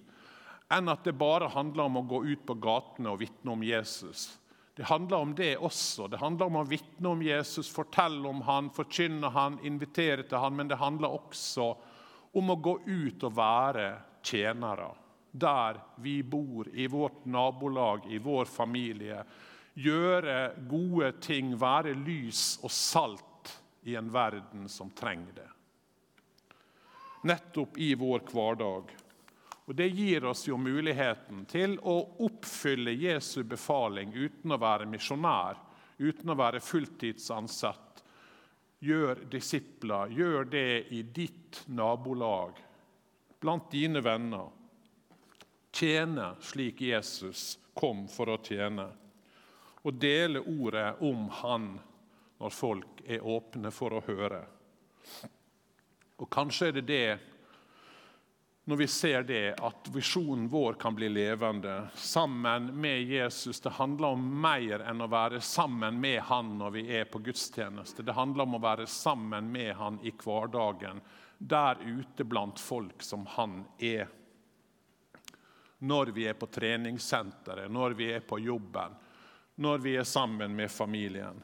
enn 0.74 0.90
at 0.90 1.04
det 1.06 1.14
bare 1.14 1.52
handler 1.54 1.86
om 1.86 2.00
å 2.00 2.08
gå 2.10 2.24
ut 2.26 2.46
på 2.48 2.56
gatene 2.58 3.12
og 3.14 3.20
vitne 3.22 3.54
om 3.54 3.62
Jesus. 3.64 4.32
Det 4.76 4.88
handler 4.90 5.22
om 5.22 5.36
det 5.38 5.52
også. 5.58 6.08
Det 6.10 6.18
handler 6.20 6.50
om 6.50 6.58
å 6.60 6.66
vitne 6.68 7.12
om 7.14 7.22
Jesus, 7.24 7.70
fortelle 7.72 8.26
om 8.28 8.42
han, 8.48 8.72
forkynne 8.74 9.30
han, 9.32 9.60
invitere 9.64 10.26
til 10.26 10.42
han, 10.42 10.58
men 10.58 10.72
det 10.72 10.82
handler 10.82 11.14
også 11.16 11.70
om 12.36 12.52
å 12.52 12.58
gå 12.60 12.80
ut 12.84 13.24
og 13.24 13.38
være 13.38 13.86
tjenere 14.26 14.92
der 15.36 15.80
vi 15.96 16.24
bor, 16.24 16.68
i 16.74 16.88
vårt 16.88 17.26
nabolag, 17.26 18.02
i 18.10 18.18
vår 18.18 18.46
familie. 18.46 19.24
Gjøre 19.74 20.54
gode 20.70 21.12
ting, 21.20 21.52
være 21.60 21.92
lys 21.94 22.60
og 22.64 22.72
salt 22.72 23.52
i 23.84 23.98
en 24.00 24.08
verden 24.14 24.70
som 24.72 24.94
trenger 24.96 25.34
det. 25.36 25.50
Nettopp 27.28 27.78
i 27.78 27.92
vår 28.00 28.24
hverdag. 28.32 28.94
Og 29.66 29.76
Det 29.76 29.88
gir 29.88 30.26
oss 30.30 30.46
jo 30.48 30.58
muligheten 30.62 31.44
til 31.50 31.76
å 31.82 31.98
oppfylle 32.24 32.94
Jesu 32.94 33.44
befaling 33.44 34.14
uten 34.14 34.54
å 34.54 34.62
være 34.62 34.88
misjonær, 34.88 35.58
uten 35.98 36.32
å 36.32 36.38
være 36.38 36.62
fulltidsansatt. 36.64 38.04
Gjør 38.86 39.26
disipler, 39.32 40.14
gjør 40.14 40.48
det 40.48 40.70
i 40.94 41.02
ditt 41.02 41.64
nabolag, 41.68 42.62
blant 43.46 43.72
dine 43.72 44.02
venner. 44.02 44.50
Tjene 45.72 46.32
slik 46.42 46.82
Jesus 46.82 47.60
kom 47.78 48.08
for 48.10 48.32
å 48.34 48.40
tjene. 48.42 48.88
Og 49.86 50.00
dele 50.02 50.42
ordet 50.42 50.96
om 51.06 51.28
Han 51.44 51.68
når 52.42 52.56
folk 52.58 53.04
er 53.06 53.22
åpne 53.22 53.70
for 53.70 53.94
å 53.94 54.02
høre. 54.08 54.40
Og 56.18 56.30
Kanskje 56.34 56.72
er 56.72 56.78
det 56.80 56.86
det, 56.90 57.20
når 58.68 58.76
vi 58.76 58.88
ser 58.88 59.24
det, 59.24 59.56
at 59.62 59.88
visjonen 59.94 60.48
vår 60.50 60.74
kan 60.74 60.96
bli 60.98 61.10
levende 61.10 61.88
sammen 61.94 62.72
med 62.82 63.04
Jesus. 63.04 63.60
Det 63.62 63.70
handler 63.70 64.08
om 64.08 64.24
mer 64.42 64.82
enn 64.90 65.06
å 65.06 65.10
være 65.12 65.42
sammen 65.42 66.00
med 66.02 66.24
Han 66.32 66.56
når 66.58 66.74
vi 66.74 66.86
er 66.98 67.06
på 67.06 67.22
gudstjeneste. 67.22 68.02
Det 68.02 68.18
handler 68.18 68.48
om 68.48 68.58
å 68.58 68.64
være 68.64 68.88
sammen 68.90 69.52
med 69.54 69.76
Han 69.78 70.00
i 70.02 70.14
hverdagen 70.18 71.02
der 71.38 71.78
ute 71.86 72.24
blant 72.24 72.60
folk 72.60 73.04
som 73.04 73.26
han 73.26 73.64
er. 73.78 74.08
Når 75.80 76.06
vi 76.16 76.26
er 76.26 76.34
på 76.34 76.48
treningssenteret, 76.48 77.70
når 77.72 77.94
vi 78.00 78.14
er 78.16 78.24
på 78.26 78.40
jobben, 78.40 78.96
når 79.62 79.84
vi 79.84 79.98
er 80.00 80.08
sammen 80.10 80.56
med 80.56 80.72
familien. 80.72 81.38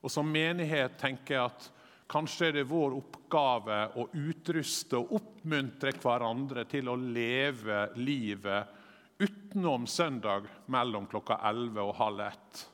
Og 0.00 0.10
Som 0.10 0.32
menighet 0.32 0.98
tenker 0.98 1.34
jeg 1.34 1.44
at 1.44 1.70
kanskje 2.10 2.48
er 2.48 2.58
det 2.58 2.66
vår 2.70 2.96
oppgave 2.98 3.78
å 4.00 4.08
utruste 4.18 4.98
og 4.98 5.14
oppmuntre 5.20 5.92
hverandre 6.02 6.66
til 6.70 6.90
å 6.90 6.96
leve 6.98 7.84
livet 8.02 9.20
utenom 9.20 9.86
søndag 9.86 10.48
mellom 10.72 11.06
klokka 11.06 11.38
11 11.50 11.82
og 11.84 11.94
halv 12.00 12.24
ett. 12.26 12.64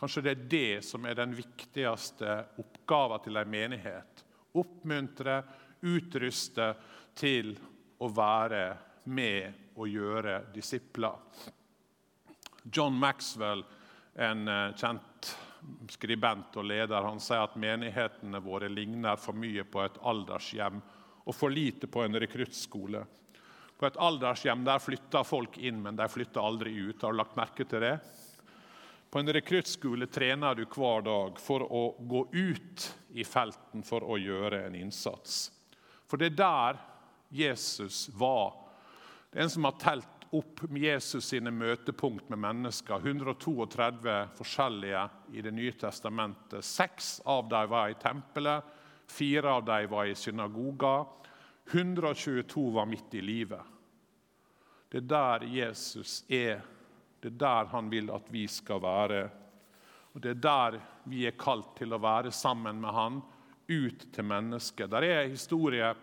Kanskje 0.00 0.22
det 0.24 0.32
er 0.32 0.48
det 0.54 0.84
som 0.86 1.04
er 1.06 1.18
den 1.18 1.34
viktigste 1.36 2.38
oppgaven 2.62 3.24
til 3.24 3.40
en 3.40 3.50
menighet. 3.50 4.24
Oppmuntre, 4.54 5.42
utruste 5.84 6.70
til 7.18 7.52
å 8.00 8.08
være 8.08 8.64
med 9.12 9.76
og 9.76 9.90
gjøre 9.90 10.38
disipler. 10.54 11.18
John 12.72 12.96
Maxwell, 12.96 13.64
en 14.14 14.48
eh, 14.48 14.70
kjent 14.78 15.34
skribent 15.90 16.56
og 16.56 16.66
leder, 16.68 17.06
han 17.06 17.20
sier 17.22 17.44
at 17.44 17.56
menighetene 17.60 18.40
våre 18.44 18.68
ligner 18.72 19.18
for 19.20 19.36
mye 19.36 19.64
på 19.68 19.82
et 19.84 19.98
aldershjem 20.02 20.80
og 21.24 21.36
for 21.36 21.52
lite 21.52 21.88
på 21.88 22.04
en 22.04 22.18
rekruttskole. 22.20 23.04
På 23.78 23.88
et 23.88 23.96
aldershjem 24.00 24.64
der 24.66 24.82
flytter 24.82 25.26
folk 25.26 25.58
inn, 25.58 25.80
men 25.82 25.96
de 25.98 26.06
flytter 26.08 26.44
aldri 26.44 26.74
ut. 26.78 27.02
Har 27.02 27.14
du 27.14 27.18
lagt 27.18 27.38
merke 27.38 27.66
til 27.68 27.82
det? 27.84 27.96
På 29.10 29.20
en 29.22 29.30
rekruttskole 29.32 30.08
trener 30.10 30.56
du 30.58 30.64
hver 30.66 31.04
dag 31.06 31.36
for 31.38 31.62
å 31.64 31.84
gå 31.98 32.24
ut 32.32 32.86
i 33.14 33.26
felten 33.26 33.84
for 33.86 34.02
å 34.02 34.18
gjøre 34.18 34.64
en 34.66 34.78
innsats. 34.78 35.48
For 36.10 36.20
det 36.20 36.32
er 36.32 36.40
der 36.40 36.80
Jesus 37.34 38.08
var. 38.14 38.54
Det 39.30 39.40
er 39.40 39.46
en 39.46 39.54
som 39.54 39.66
har 39.66 39.78
telt 39.82 40.13
opp 40.34 40.60
Jesus 40.76 41.28
sine 41.30 41.50
møtepunkt 41.54 42.28
med 42.32 42.40
mennesker. 42.42 43.02
132 43.06 44.14
forskjellige 44.38 45.02
i 45.32 45.42
Det 45.42 45.52
nye 45.54 45.72
testamentet. 45.72 46.64
Seks 46.64 47.20
av 47.24 47.48
dem 47.48 47.70
var 47.70 47.92
i 47.92 47.98
tempelet, 48.00 48.64
fire 49.06 49.50
av 49.58 49.64
dem 49.64 49.90
var 49.90 50.10
i 50.10 50.14
synagoga. 50.14 51.04
122 51.70 52.70
var 52.70 52.86
midt 52.86 53.14
i 53.14 53.22
livet. 53.22 53.62
Det 54.88 55.02
er 55.02 55.08
der 55.10 55.46
Jesus 55.50 56.24
er. 56.28 56.60
Det 57.20 57.32
er 57.32 57.38
der 57.40 57.70
han 57.72 57.88
vil 57.90 58.10
at 58.14 58.28
vi 58.30 58.46
skal 58.46 58.82
være. 58.82 59.22
Og 60.14 60.20
Det 60.22 60.30
er 60.30 60.42
der 60.42 60.80
vi 61.10 61.26
er 61.26 61.38
kalt 61.38 61.76
til 61.78 61.92
å 61.92 61.98
være 61.98 62.30
sammen 62.30 62.80
med 62.80 62.94
han, 62.94 63.22
ut 63.68 64.04
til 64.12 64.24
mennesket. 64.24 64.90
Der 64.90 65.02
er 65.02 65.28
historie 65.28 65.94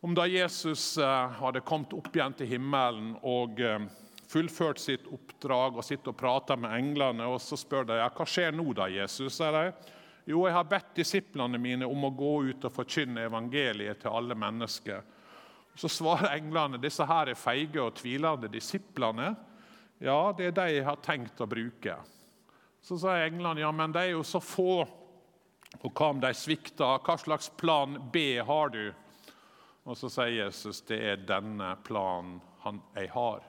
om 0.00 0.14
da 0.14 0.26
Jesus 0.26 0.98
eh, 0.98 1.28
hadde 1.40 1.60
kommet 1.60 1.94
opp 1.96 2.12
igjen 2.16 2.34
til 2.36 2.50
himmelen 2.50 3.14
og 3.26 3.60
eh, 3.60 3.86
fullført 4.28 4.80
sitt 4.82 5.06
oppdrag 5.12 5.78
og 5.78 5.86
sitter 5.86 6.12
og 6.12 6.18
prater 6.20 6.58
med 6.60 6.74
englene. 6.76 7.26
og 7.26 7.40
Så 7.42 7.58
spør 7.60 7.88
de 7.88 8.00
ja, 8.00 8.08
hva 8.12 8.26
skjer 8.28 8.54
nå, 8.54 8.68
da, 8.76 8.88
Jesus? 8.92 9.40
Er? 9.40 9.72
Jo, 10.26 10.44
jeg 10.46 10.56
har 10.56 10.68
bedt 10.68 10.96
disiplene 10.98 11.58
mine 11.62 11.86
om 11.86 12.08
å 12.08 12.14
gå 12.14 12.32
ut 12.50 12.66
og 12.66 12.74
forkynne 12.74 13.28
evangeliet 13.28 14.02
til 14.02 14.16
alle 14.18 14.36
mennesker. 14.38 15.04
Så 15.76 15.90
svarer 15.92 16.32
englene 16.34 16.80
disse 16.80 17.04
her 17.06 17.30
er 17.30 17.38
feige 17.38 17.82
og 17.82 17.96
tvilende 17.98 18.50
disiplene. 18.50 19.34
Ja, 20.02 20.32
det 20.36 20.50
er 20.50 20.54
de 20.56 20.68
jeg 20.74 20.86
har 20.86 21.00
tenkt 21.04 21.40
å 21.40 21.48
bruke. 21.48 21.98
Så 22.82 22.98
sier 23.00 23.26
englene 23.26 23.62
ja, 23.62 23.72
men 23.72 23.94
de 23.94 24.02
er 24.02 24.14
jo 24.14 24.24
så 24.26 24.40
få. 24.42 24.84
Og 25.82 25.90
hva 25.90 26.12
om 26.14 26.20
de 26.22 26.30
svikter? 26.36 27.00
Hva 27.04 27.16
slags 27.20 27.50
plan 27.60 27.98
B 28.12 28.38
har 28.38 28.72
du? 28.72 28.84
Og 29.86 29.94
så 29.98 30.10
sier 30.10 30.32
Jesus 30.34 30.82
det 30.88 30.98
er 31.12 31.26
denne 31.28 31.70
planen 31.86 32.40
han, 32.64 32.80
jeg 32.96 33.12
har. 33.14 33.44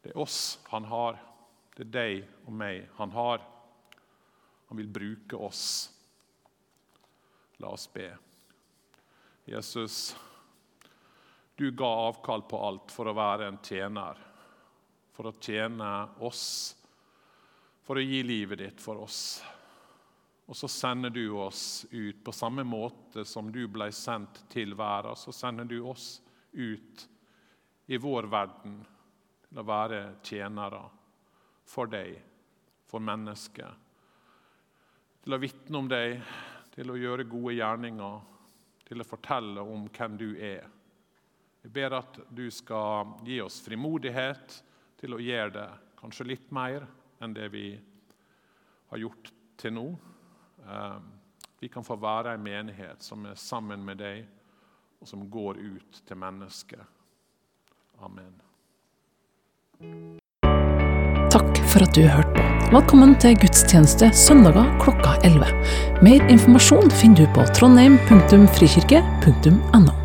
Det 0.00 0.14
er 0.14 0.20
oss 0.20 0.58
han 0.70 0.86
har. 0.88 1.18
Det 1.76 1.84
er 1.84 1.92
deg 1.92 2.46
og 2.46 2.54
meg 2.56 2.86
han 2.96 3.12
har. 3.12 3.44
Han 4.70 4.80
vil 4.80 4.88
bruke 4.88 5.36
oss. 5.36 5.64
La 7.60 7.74
oss 7.76 7.84
be. 7.92 8.08
Jesus, 9.44 10.16
du 11.54 11.68
ga 11.76 11.90
avkall 12.08 12.46
på 12.48 12.60
alt 12.64 12.94
for 12.94 13.10
å 13.10 13.16
være 13.16 13.50
en 13.50 13.60
tjener. 13.60 14.22
For 15.14 15.28
å 15.28 15.36
tjene 15.36 15.90
oss, 16.24 16.46
for 17.84 18.00
å 18.00 18.02
gi 18.02 18.22
livet 18.24 18.64
ditt 18.64 18.80
for 18.80 19.04
oss. 19.04 19.20
Og 20.44 20.56
så 20.56 20.68
sender 20.68 21.10
du 21.10 21.36
oss 21.40 21.86
ut 21.90 22.24
på 22.24 22.32
samme 22.32 22.64
måte 22.68 23.24
som 23.24 23.48
du 23.52 23.62
ble 23.68 23.88
sendt 23.96 24.42
til 24.52 24.74
verden. 24.76 25.16
Så 25.16 25.32
sender 25.32 25.64
du 25.64 25.78
oss 25.88 26.18
ut 26.52 27.08
i 27.86 27.96
vår 28.00 28.28
verden 28.32 28.76
til 29.48 29.60
å 29.60 29.66
være 29.68 30.02
tjenere 30.24 30.82
for 31.64 31.88
deg, 31.88 32.18
for 32.90 33.00
mennesket. 33.00 33.80
Til 35.24 35.36
å 35.36 35.40
vitne 35.40 35.80
om 35.80 35.88
deg, 35.88 36.20
til 36.74 36.92
å 36.92 36.98
gjøre 37.00 37.28
gode 37.30 37.56
gjerninger, 37.56 38.20
til 38.84 39.00
å 39.00 39.08
fortelle 39.08 39.64
om 39.64 39.86
hvem 39.88 40.18
du 40.20 40.28
er. 40.36 40.66
Jeg 41.64 41.72
ber 41.72 41.96
at 41.96 42.18
du 42.28 42.44
skal 42.52 43.14
gi 43.24 43.38
oss 43.40 43.62
frimodighet 43.64 44.58
til 45.00 45.16
å 45.16 45.22
gjøre 45.22 45.54
det 45.54 45.68
kanskje 45.96 46.26
litt 46.28 46.50
mer 46.52 46.84
enn 47.24 47.32
det 47.32 47.46
vi 47.54 47.70
har 48.90 49.00
gjort 49.00 49.30
til 49.56 49.72
nå. 49.72 49.86
Ehm, 50.70 51.02
vi 51.60 51.68
kan 51.68 51.84
få 51.84 51.96
være 51.96 52.34
en 52.34 52.42
menighet 52.42 53.02
som 53.02 53.26
er 53.26 53.34
sammen 53.34 53.84
med 53.84 53.96
deg, 54.02 54.26
og 55.00 55.08
som 55.08 55.30
går 55.30 55.54
ut 55.60 56.02
til 56.06 56.16
mennesket. 56.16 56.80
Amen. 58.02 58.40
Takk 61.34 61.58
for 61.70 61.80
at 61.84 61.96
du 61.96 62.02
hørte 62.08 62.32
på. 62.36 62.42
Velkommen 62.74 63.12
til 63.22 63.38
gudstjeneste 63.38 64.06
søndager 64.16 64.78
klokka 64.82 65.10
11. 65.26 65.46
Mer 66.02 66.20
informasjon 66.32 66.90
finner 66.90 67.16
du 67.22 67.26
på 67.36 67.42
trondheim.frikirke.no. 67.58 70.03